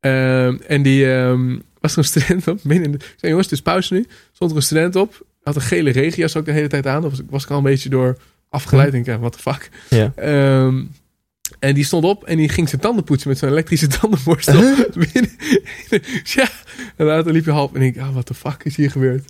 [0.00, 2.64] Ehm, en die ehm, was er een student op.
[2.64, 4.06] Midden in de, ik zei, jongens, het is pauze nu.
[4.32, 5.26] Stond er een student op.
[5.42, 7.02] Had een gele regenjas ook de hele tijd aan.
[7.02, 8.16] Was, was ik al een beetje door
[8.50, 8.92] afgeleid.
[8.92, 9.70] Denk ik, ja, what the fuck.
[9.88, 10.12] Ja.
[10.16, 10.82] Ehm,
[11.58, 14.60] en die stond op en die ging zijn tanden poetsen met zo'n elektrische tandenborstel.
[15.12, 15.30] Binnen-
[16.24, 16.48] ja,
[16.96, 19.24] en later liep je half en ik, ah, what the fuck is hier gebeurd?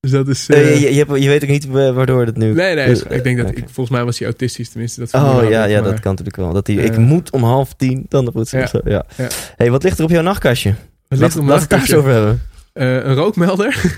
[0.00, 0.48] Dus dat is...
[0.48, 2.52] Eh, eh, je, je, hebt- je weet ook niet wa- waardoor dat nu...
[2.54, 2.86] Nee, nee.
[2.86, 5.00] Dus, ik denk dat ik, volgens mij was hij autistisch, tenminste.
[5.00, 6.52] Dat Oh ja, ja maar- dat kan natuurlijk wel.
[6.52, 6.98] Dat die, ik Eh.
[6.98, 8.58] moet om half tien dan de poetsen.
[8.58, 8.64] Ja.
[8.64, 9.04] of zo, Ja.
[9.16, 9.28] Ja.
[9.56, 10.68] Hey, wat ligt er op jouw nachtkastje?
[10.68, 12.42] Het Laat, ligt op laten we mijn het daar eens over hebben.
[12.72, 13.68] Eh, een rookmelder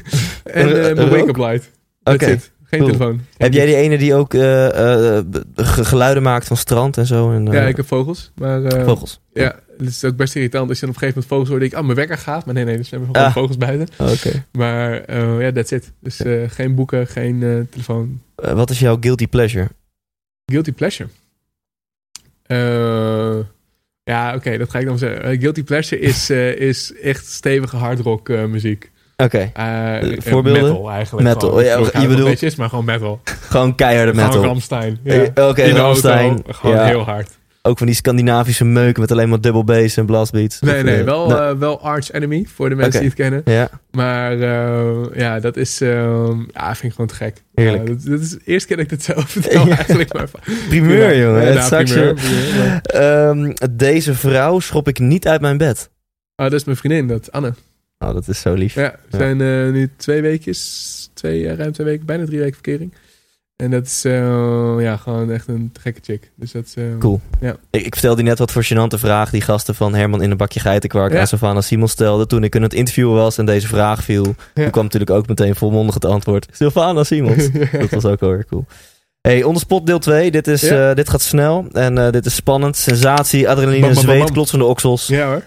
[0.45, 1.71] en Een- eh, een mijn wake-up light.
[2.03, 2.39] Oké.
[2.73, 2.93] Geen cool.
[2.93, 3.17] telefoon.
[3.17, 5.25] Geen Heb jij die ene die ook eh, eh,
[5.57, 7.33] ge- geluiden maakt van strand en zo?
[7.33, 8.33] En, eh, Ja, ik heb vogels.
[8.35, 9.21] Maar eh, Vogels.
[9.33, 11.61] ja, het is ook best irritant als je dan op een gegeven moment vogels hoort.
[11.61, 12.45] denk ik, oh, mijn wekker gaat.
[12.45, 13.33] Maar nee, nee, er zijn gewoon Ah.
[13.33, 13.89] vogels buiten.
[13.99, 14.45] Oh, Oké.
[14.53, 15.93] Maar eh, ja, that's it.
[16.01, 18.21] Dus eh, geen boeken, geen eh, telefoon.
[18.37, 19.69] Eh, wat is jouw guilty pleasure?
[20.47, 21.09] Guilty pleasure.
[22.43, 23.39] Eh,
[24.05, 25.23] ja, oké, dat ga ik dan zeggen.
[25.23, 28.91] Eh, guilty pleasure is, eh, is echt stevige hardrock eh, muziek.
[29.17, 30.63] Oké, Eh, eh, voorbeelden?
[30.63, 31.27] Metal eigenlijk.
[31.29, 31.65] Metal, Gewoon.
[31.65, 33.21] ja, Ik je bedoelt- het is, maar gewoon metal.
[33.25, 34.45] gewoon keiharde Gewoon metal.
[34.45, 34.99] Ramstein.
[35.05, 35.13] Ja.
[35.35, 36.29] Eh, Oké, Ramstein.
[36.31, 36.85] auto, gewoon Ja.
[36.85, 37.41] heel hard.
[37.65, 40.61] Ook van die Scandinavische meuken met alleen maar double bass en blastbeats.
[40.61, 43.43] Nee, Of, nee, eh, wel, eh, wel Arch Enemy voor de mensen die het kennen.
[43.45, 47.43] ja, Maar eh, ja, dat is, ehm, ja, vind ik gewoon te gek.
[47.55, 47.87] Heerlijk.
[47.87, 49.77] Dat, dat is de eerste keer dat ik dit zelf vertel Ja.
[49.77, 50.13] eigenlijk.
[50.13, 50.29] Maar,
[50.69, 51.41] primeur Ja, jongen.
[51.43, 55.91] ja, Het nou, primeur, eh, primeur, ehm, deze vrouw schop ik niet uit mijn bed.
[56.37, 57.53] Oh, dat is mijn vriendin, dat Anne.
[58.03, 58.75] Oh, dat is zo lief.
[58.75, 62.55] Ja, we zijn eh, nu twee weekjes, twee, eh, ruim twee weken, bijna drie weken
[62.55, 62.95] verkering.
[63.57, 66.31] En dat is eh, ja, gewoon echt een gekke chick.
[66.37, 67.21] Dus dat is, Cool.
[67.41, 67.57] Ja.
[67.71, 70.37] Ik, ik vertelde die net wat voor gênante vraag die gasten van Herman in een
[70.37, 71.21] bakje geitenkwark Ja.
[71.21, 74.25] aan Savannah Simon stelden toen ik in het interview was en deze vraag viel.
[74.25, 74.35] Ja.
[74.55, 76.47] Toen kwam natuurlijk ook meteen volmondig het antwoord.
[76.53, 77.49] Savannah Simons.
[77.81, 78.65] Dat was ook wel weer cool.
[79.21, 80.31] Hey, on the spot deel 2.
[80.31, 80.61] Dit, is,
[80.95, 82.77] dit gaat snel en dit is spannend.
[82.77, 85.07] Sensatie, adrenaline, Bam, bam, bam, zweet, klotsende oksels.
[85.07, 85.43] ja hoor.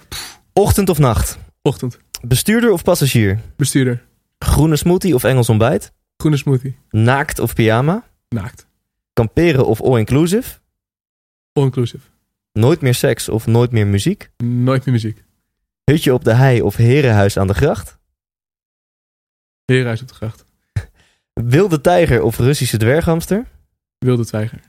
[0.54, 1.38] Ochtend of nacht?
[1.62, 1.98] Ochtend.
[2.22, 3.40] Bestuurder of passagier?
[3.56, 4.04] Bestuurder.
[4.40, 5.94] Groene smoothie of Engels ontbijt?
[6.18, 6.76] Groene smoothie.
[6.90, 8.08] Naakt of pyjama?
[8.30, 8.68] Naakt.
[9.14, 10.60] Kamperen of all-inclusive?
[11.54, 12.04] All-inclusive.
[12.52, 14.30] Nooit meer seks of nooit meer muziek?
[14.38, 15.24] Nooit meer muziek.
[15.84, 17.98] Hutje op de hei of herenhuis aan de gracht?
[19.66, 20.46] Herenhuis op de gracht.
[21.56, 23.46] Wilde tijger of Russische dwerghamster?
[23.98, 24.60] Wilde twijger.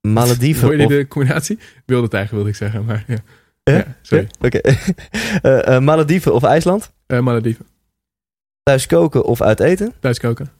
[0.00, 0.90] Malediven Hoor je of...
[0.90, 1.58] de combinatie?
[1.86, 3.18] Wilde tijger wilde ik zeggen, maar ja.
[3.62, 3.76] Eh?
[3.76, 4.28] ja sorry.
[4.40, 4.60] Oké.
[5.42, 6.92] Eh, eh, Malediven of IJsland?
[7.06, 7.66] Eh Malediven.
[8.62, 9.92] Thuis koken of uit eten?
[10.00, 10.50] Thuis koken.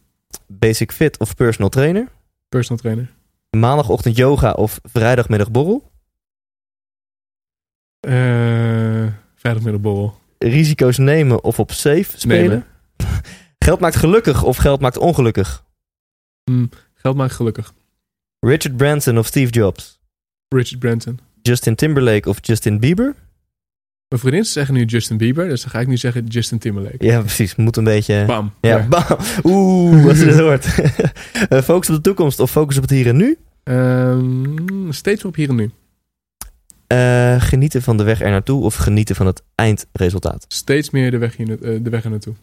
[0.47, 2.09] Basic fit of personal trainer?
[2.49, 3.15] Personal trainer.
[3.51, 5.91] Maandagochtend yoga of vrijdagmiddag borrel?
[8.01, 10.19] Eh vrijdagmiddagborrel.
[10.39, 12.49] Risico's nemen of op safe spelen?
[12.49, 12.67] Nemen.
[13.65, 15.65] Geld maakt gelukkig of geld maakt ongelukkig?
[16.45, 17.75] Hm, geld maakt gelukkig.
[18.39, 20.01] Richard Branson of Steve Jobs?
[20.49, 21.19] Richard Branson.
[21.43, 23.15] Justin Timberlake of Justin Bieber?
[24.09, 27.05] Mijn vriendin zeggen nu Justin Bieber, dus dan ga ik nu zeggen Justin Timberlake.
[27.07, 27.55] Ja, precies.
[27.57, 28.25] Moet een beetje...
[28.27, 28.53] Bam.
[28.61, 28.87] Ja, Ja.
[28.89, 29.05] bam.
[29.45, 30.67] Oeh, als je dit hoort.
[31.49, 33.39] Eh, focus op de toekomst of focus op het hier en nu?
[33.63, 35.71] Ehm, steeds op hier en nu.
[36.87, 40.45] Eh, genieten van de weg er naartoe of genieten van het eindresultaat?
[40.49, 42.35] Steeds meer de weg, hier, eh, de weg er naartoe.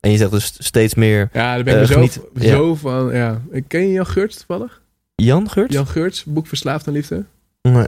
[0.00, 2.48] En je zegt dus steeds meer Ja, daar ben ik zo, ja.
[2.48, 3.12] zo van.
[3.14, 3.42] Ja.
[3.68, 4.82] Ken je Jan Geurts toevallig?
[5.14, 5.74] Jan Geurts?
[5.74, 7.24] Jan Geurts, boek Verslaafd aan Liefde.
[7.62, 7.86] Nee.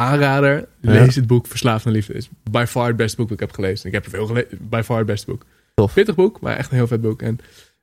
[0.00, 2.12] Aanrader, lees het boek Verslaafd aan Liefde.
[2.12, 3.86] is by far het beste boek dat ik heb gelezen.
[3.86, 5.44] Ik heb er veel gelezen, by far het beste boek.
[5.74, 5.94] Tof.
[5.94, 7.22] Pittig boek, maar echt een heel vet boek.
[7.22, 7.38] En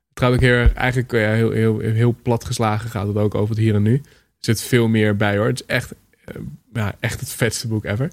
[0.10, 3.36] het gaat ook heel erg, eigenlijk ja, heel, heel, heel plat geslagen gaat het ook
[3.36, 4.02] over het hier en nu.
[4.40, 5.48] zit veel meer bij hoor.
[5.48, 5.94] Het is echt,
[6.26, 6.36] eh,
[6.74, 8.10] ja, echt het vetste boek ever.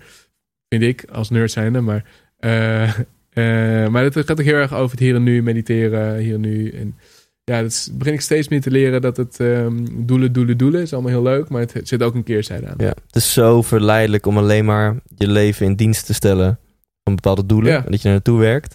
[0.69, 1.81] Vind ik, als nerd zijnde.
[1.81, 2.05] Maar,
[2.39, 6.35] eh, eh, maar het gaat ook heel erg over het hier en nu, mediteren, hier
[6.35, 6.71] en nu.
[6.71, 6.99] En
[7.45, 10.83] ja, dat is- begin ik steeds meer te leren dat het ehm, doelen, doelen, doelen
[10.83, 11.49] is allemaal heel leuk.
[11.49, 12.75] Maar het zit ook een keerzijde aan.
[12.79, 16.59] Ja, het is zo verleidelijk om alleen maar je leven in dienst te stellen
[17.03, 17.73] van bepaalde doelen.
[17.73, 17.85] Ja.
[17.85, 18.73] En dat je er naartoe werkt.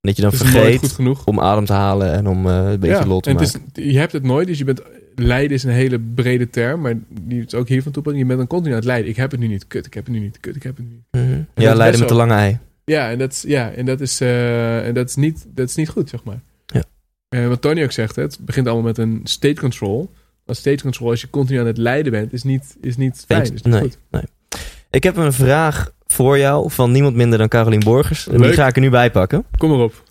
[0.00, 2.96] En dat je dan het vergeet om adem te halen en om eh, een beetje
[2.96, 3.68] ja, lot te en het maken.
[3.74, 4.82] is, je hebt het nooit, dus je bent...
[5.16, 8.22] Lijden is een hele brede term, maar die is ook hiervan toepassing.
[8.22, 9.10] Je bent dan continu aan het lijden.
[9.10, 10.86] Ik heb het nu niet, kut, ik heb het nu niet, kut, ik heb het
[10.86, 11.24] nu niet.
[11.26, 11.42] Mhm.
[11.64, 12.58] Ja, best met de wel- lange ei.
[12.84, 15.74] Ja, en dat is, ja, en dat is, eh, en dat is, niet, dat is
[15.74, 16.40] niet goed, zeg maar.
[17.34, 20.10] Eh, wat Tony ook zegt, hè, het begint allemaal met een state control.
[20.44, 23.42] Maar state control, als je continu aan het lijden bent, is niet, is niet fijn.
[23.42, 23.98] Is niet nee, goed.
[24.10, 24.22] nee.
[24.90, 28.26] Ik heb een vraag voor jou van niemand minder dan Carolien Borgers.
[28.26, 28.54] En die Leuk.
[28.54, 29.46] ga ik er nu bij pakken.
[29.58, 30.02] Kom erop.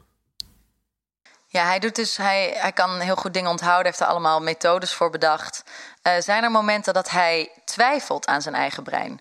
[1.48, 4.94] Ja, hij doet dus, hij, hij kan heel goed dingen onthouden, heeft er allemaal methodes
[4.94, 5.64] voor bedacht.
[6.02, 9.20] Eh, zijn er momenten dat hij twijfelt aan zijn eigen brein?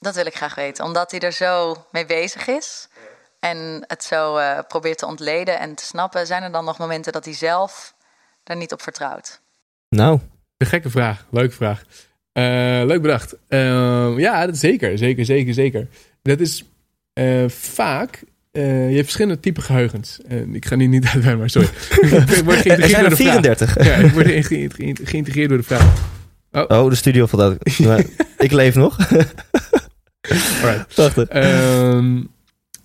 [0.00, 2.87] Dat wil ik graag weten, omdat hij er zo mee bezig is
[3.40, 6.26] en het zo eh, probeert te ontleden en te snappen.
[6.26, 7.94] Zijn er dan nog momenten dat hij zelf
[8.44, 9.40] daar niet op vertrouwt?
[9.88, 10.18] Nou,
[10.56, 11.26] Een gekke vraag.
[11.30, 11.82] Leuke vraag.
[12.32, 12.42] Eh,
[12.86, 13.34] leuk bedacht.
[13.48, 14.98] Eh, ja, dat zeker.
[14.98, 15.88] Zeker, zeker, zeker.
[16.22, 16.64] Dat is
[17.12, 18.22] eh, vaak...
[18.52, 20.18] eh, je hebt verschillende typen geheugens.
[20.28, 21.68] En ik ga nu niet uitweiden, maar sorry.
[22.38, 23.32] ik word er zijn er de vraag.
[23.42, 23.84] 34.
[23.84, 25.94] Ja, ik word ge- ge- ge- geïntegreerd door de vraag.
[26.52, 27.78] Oh, de studio valt uit.
[27.86, 28.04] Maar
[28.38, 28.98] ik leef nog.
[30.62, 30.94] Alright.
[30.94, 31.28] Prachtig.
[31.28, 32.22] Ehm,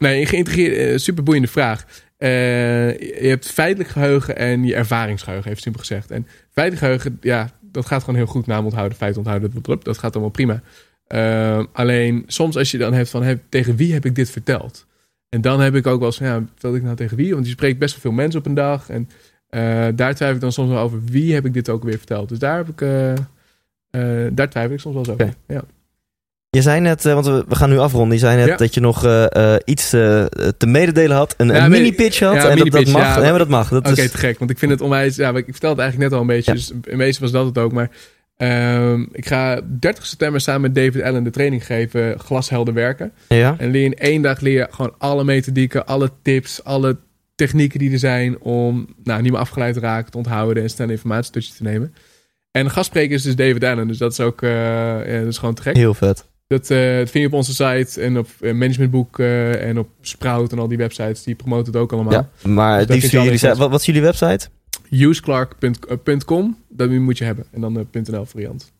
[0.03, 1.85] nee, een geïntegreerde, eh, superboeiende vraag.
[2.17, 6.11] Eh, je hebt feitelijk geheugen en je ervaringsgeheugen, even simpel gezegd.
[6.11, 8.47] En feitelijk geheugen, ja, dat gaat gewoon heel goed.
[8.47, 9.51] Naam onthouden, feit onthouden,
[9.83, 10.61] dat, gaat allemaal prima.
[11.07, 14.85] Ehm, alleen soms als je dan hebt van, tegen wie heb ik dit verteld?
[15.29, 17.33] En dan heb ik ook wel eens van, ja, vertelde ik nou tegen wie?
[17.33, 18.89] Want je spreekt best wel veel mensen op een dag.
[18.89, 19.09] En
[19.47, 19.61] eh,
[19.95, 22.29] daar twijfel ik dan soms wel over, wie heb ik dit ook weer verteld?
[22.29, 22.79] Dus daar heb ik,
[24.35, 25.33] daar twijfel ik soms wel eens over.
[25.47, 25.63] Ja.
[26.53, 28.13] Je zei net, eh, want we, gaan nu afronden.
[28.13, 28.55] Je zei net Ja.
[28.55, 31.33] dat je nog eh, eh, iets te mededelen had.
[31.37, 32.33] Een, Ja, een mini-pitch had.
[32.33, 33.19] Ja, en dat, mag.
[33.19, 33.69] nee, maar dat mag.
[33.69, 34.39] Dat Oké, is, te gek.
[34.39, 35.15] Want ik vind het onwijs...
[35.15, 36.53] Ja, ik vertelde het eigenlijk net al een beetje.
[36.53, 37.71] Dus in wezen was dat het ook.
[37.71, 37.89] Maar
[38.37, 42.19] ehm, ik ga 30 september samen met David Allen de training geven.
[42.19, 43.11] Glashelder werken.
[43.27, 43.55] ja?
[43.57, 46.97] En leer in één dag leer je gewoon alle methodieken, alle tips, alle
[47.35, 50.89] technieken die er zijn om nou, niet meer afgeleid te raken, te onthouden en snel
[50.89, 51.93] informatie tot je te nemen.
[52.51, 55.61] En de gastspreker is dus David Allen, dus dat is ook dat is gewoon te
[55.61, 55.75] gek.
[55.75, 56.31] Heel vet.
[56.47, 59.89] Dat, eh, dat vind je op onze site en op eh, Managementboek eh, en op
[60.01, 61.23] Sprout en al die websites.
[61.23, 62.13] Die promoten het ook allemaal.
[62.13, 64.47] Ja, maar jullie wat, wat is jullie website?
[64.89, 67.45] useclark.com, dat moet je hebben.
[67.51, 68.71] En dan de .nl variant.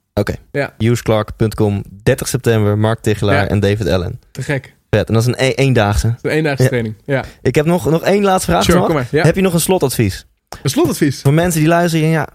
[0.78, 3.48] useclark.com, 30 september, Mark Tichelaar Ja.
[3.48, 4.20] en David Allen.
[4.32, 4.76] Te gek.
[4.90, 5.08] Vet.
[5.08, 6.08] En dat is een e- eendaagse.
[6.08, 6.70] Is een eendaagse Ja.
[6.70, 6.96] training.
[7.06, 7.24] Ja.
[7.42, 8.64] Ik heb nog, nog één laatste vraag.
[8.64, 9.08] Sure, maar.
[9.12, 9.24] Ja.
[9.24, 10.26] Heb je nog een slotadvies?
[10.64, 11.22] Een slotadvies.
[11.22, 12.28] Voor mensen die luisteren en ja,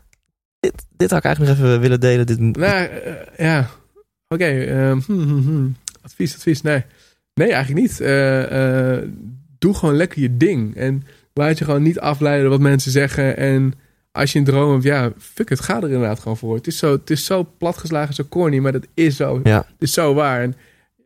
[0.60, 2.26] dit, dit had ik eigenlijk nog even willen delen.
[2.26, 2.54] Dit, Nou,
[2.86, 3.68] eh, ja.
[4.28, 4.44] Oké.
[4.44, 5.76] ehm, hmm, hmm, hmm.
[6.02, 6.62] Advies, advies.
[6.62, 6.84] Nee.
[7.34, 8.00] Nee, eigenlijk niet.
[8.00, 9.08] Eh, eh,
[9.58, 10.76] doe gewoon lekker je ding.
[10.76, 11.02] En
[11.34, 13.36] laat je gewoon niet afleiden wat mensen zeggen.
[13.36, 13.74] En
[14.12, 15.60] als je een droom hebt, ja, fuck het.
[15.60, 16.54] Ga er inderdaad gewoon voor.
[16.54, 19.40] Het is zo, het is zo platgeslagen, zo corny, maar dat is zo.
[19.44, 19.56] Ja.
[19.56, 20.40] Het is zo waar.
[20.42, 20.54] En,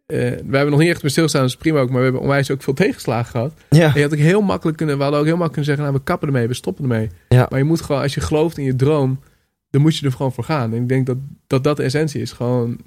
[0.06, 1.88] eh, we hebben nog niet echt bij stilstaan, dat is prima ook.
[1.88, 3.54] Maar we hebben onwijs ook veel tegenslagen gehad.
[3.70, 5.84] ja, En je had ook heel makkelijk kunnen, we hadden ook heel makkelijk kunnen zeggen,
[5.84, 7.10] nou, we kappen ermee, we stoppen ermee.
[7.28, 7.46] Ja.
[7.50, 9.20] Maar je moet gewoon, als je gelooft in je droom,
[9.70, 10.74] dan moet je er gewoon voor gaan.
[10.74, 11.16] En ik denk dat
[11.46, 12.32] dat, dat de essentie is.
[12.32, 12.78] Gewoon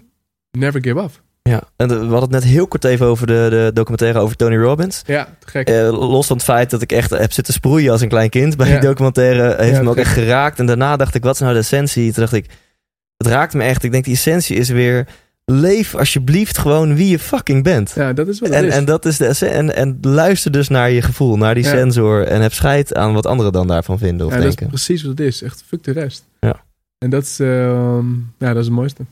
[0.55, 1.21] never give up.
[1.41, 1.61] ja.
[1.75, 5.01] En we hadden het net heel kort even over de, de documentaire over Tony Robbins.
[5.05, 5.67] Ja, gek.
[5.69, 8.57] Eh, los van het feit dat ik echt heb zitten sproeien als een klein kind
[8.57, 8.73] bij Ja.
[8.79, 10.03] die documentaire, heeft Ja, me ook gek.
[10.05, 10.59] echt geraakt.
[10.59, 12.11] En daarna dacht ik, wat is nou de essentie?
[12.13, 12.45] Toen dacht ik,
[13.17, 13.83] het raakt me echt.
[13.83, 15.07] Ik denk, die essentie is weer,
[15.45, 17.91] leef alsjeblieft gewoon wie je fucking bent.
[17.95, 18.73] ja, dat is wat En, is.
[18.73, 21.69] en dat is de essen- en, en luister dus naar je gevoel, naar die Ja.
[21.69, 22.23] sensor.
[22.27, 24.75] En heb scheid aan wat anderen dan daarvan vinden of ja, dat is denken.
[24.75, 25.41] precies wat het is.
[25.41, 26.25] Echt, fuck de rest.
[26.39, 26.63] Ja.
[26.97, 28.05] En dat is, ehm,
[28.39, 29.03] ja, dat is het mooiste.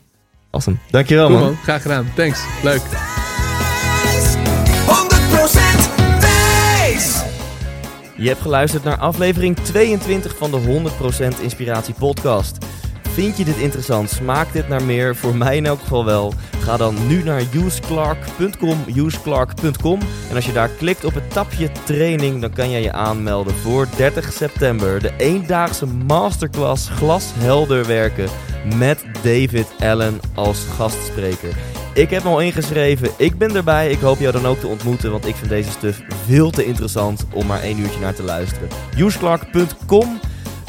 [0.54, 0.76] Awesome.
[0.90, 1.48] Dankjewel Cool man.
[1.48, 2.12] man, graag gedaan.
[2.14, 2.80] Thanks, leuk.
[2.80, 2.86] 100%
[6.20, 7.22] wijs!
[8.16, 10.82] Je hebt geluisterd naar aflevering 22 van de
[11.38, 12.58] 100% Inspiratie Podcast.
[13.14, 14.10] Vind je dit interessant?
[14.10, 15.16] Smaakt dit naar meer?
[15.16, 16.32] Voor mij in elk geval wel.
[16.58, 20.00] Ga dan nu naar useclark.com, useclark.com.
[20.28, 23.88] En als je daar klikt op het tapje training, dan kan jij je aanmelden voor
[23.96, 25.00] 30 september.
[25.00, 28.28] De eendaagse masterclass glashelder werken
[28.76, 31.56] met David Allen als gastspreker.
[31.94, 33.08] Ik heb me al ingeschreven.
[33.16, 33.90] Ik ben erbij.
[33.90, 37.24] Ik hoop jou dan ook te ontmoeten, want ik vind deze stuff veel te interessant
[37.32, 38.68] om maar één uurtje naar te luisteren.
[38.98, 40.20] useclark.com.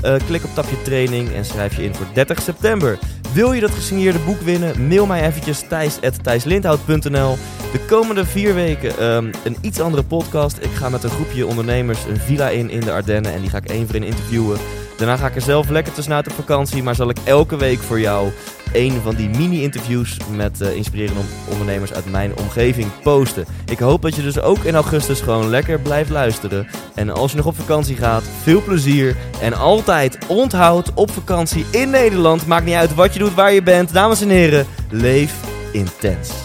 [0.05, 2.99] Eh, klik op tapje training en schrijf je in voor 30 september.
[3.33, 4.87] Wil je dat gesigneerde boek winnen?
[4.87, 7.37] Mail mij eventjes thijs.thijslindhout.nl
[7.71, 10.57] De komende vier weken ehm, een iets andere podcast.
[10.57, 13.57] Ik ga met een groepje ondernemers een villa in in de Ardennen en die ga
[13.57, 14.59] ik één voor één interviewen.
[14.97, 17.99] Daarna ga ik er zelf lekker tussenuit op vakantie, maar zal ik elke week voor
[17.99, 18.31] jou
[18.76, 21.21] een van die mini-interviews met uh, inspirerende
[21.51, 23.45] ondernemers uit mijn omgeving posten.
[23.71, 26.67] Ik hoop dat je dus ook in augustus gewoon lekker blijft luisteren.
[26.95, 29.15] En als je nog op vakantie gaat, veel plezier.
[29.41, 32.47] En altijd onthoud op vakantie in Nederland.
[32.47, 33.93] Maakt niet uit wat je doet, waar je bent.
[33.93, 35.34] Dames en heren, leef
[35.71, 36.44] intens.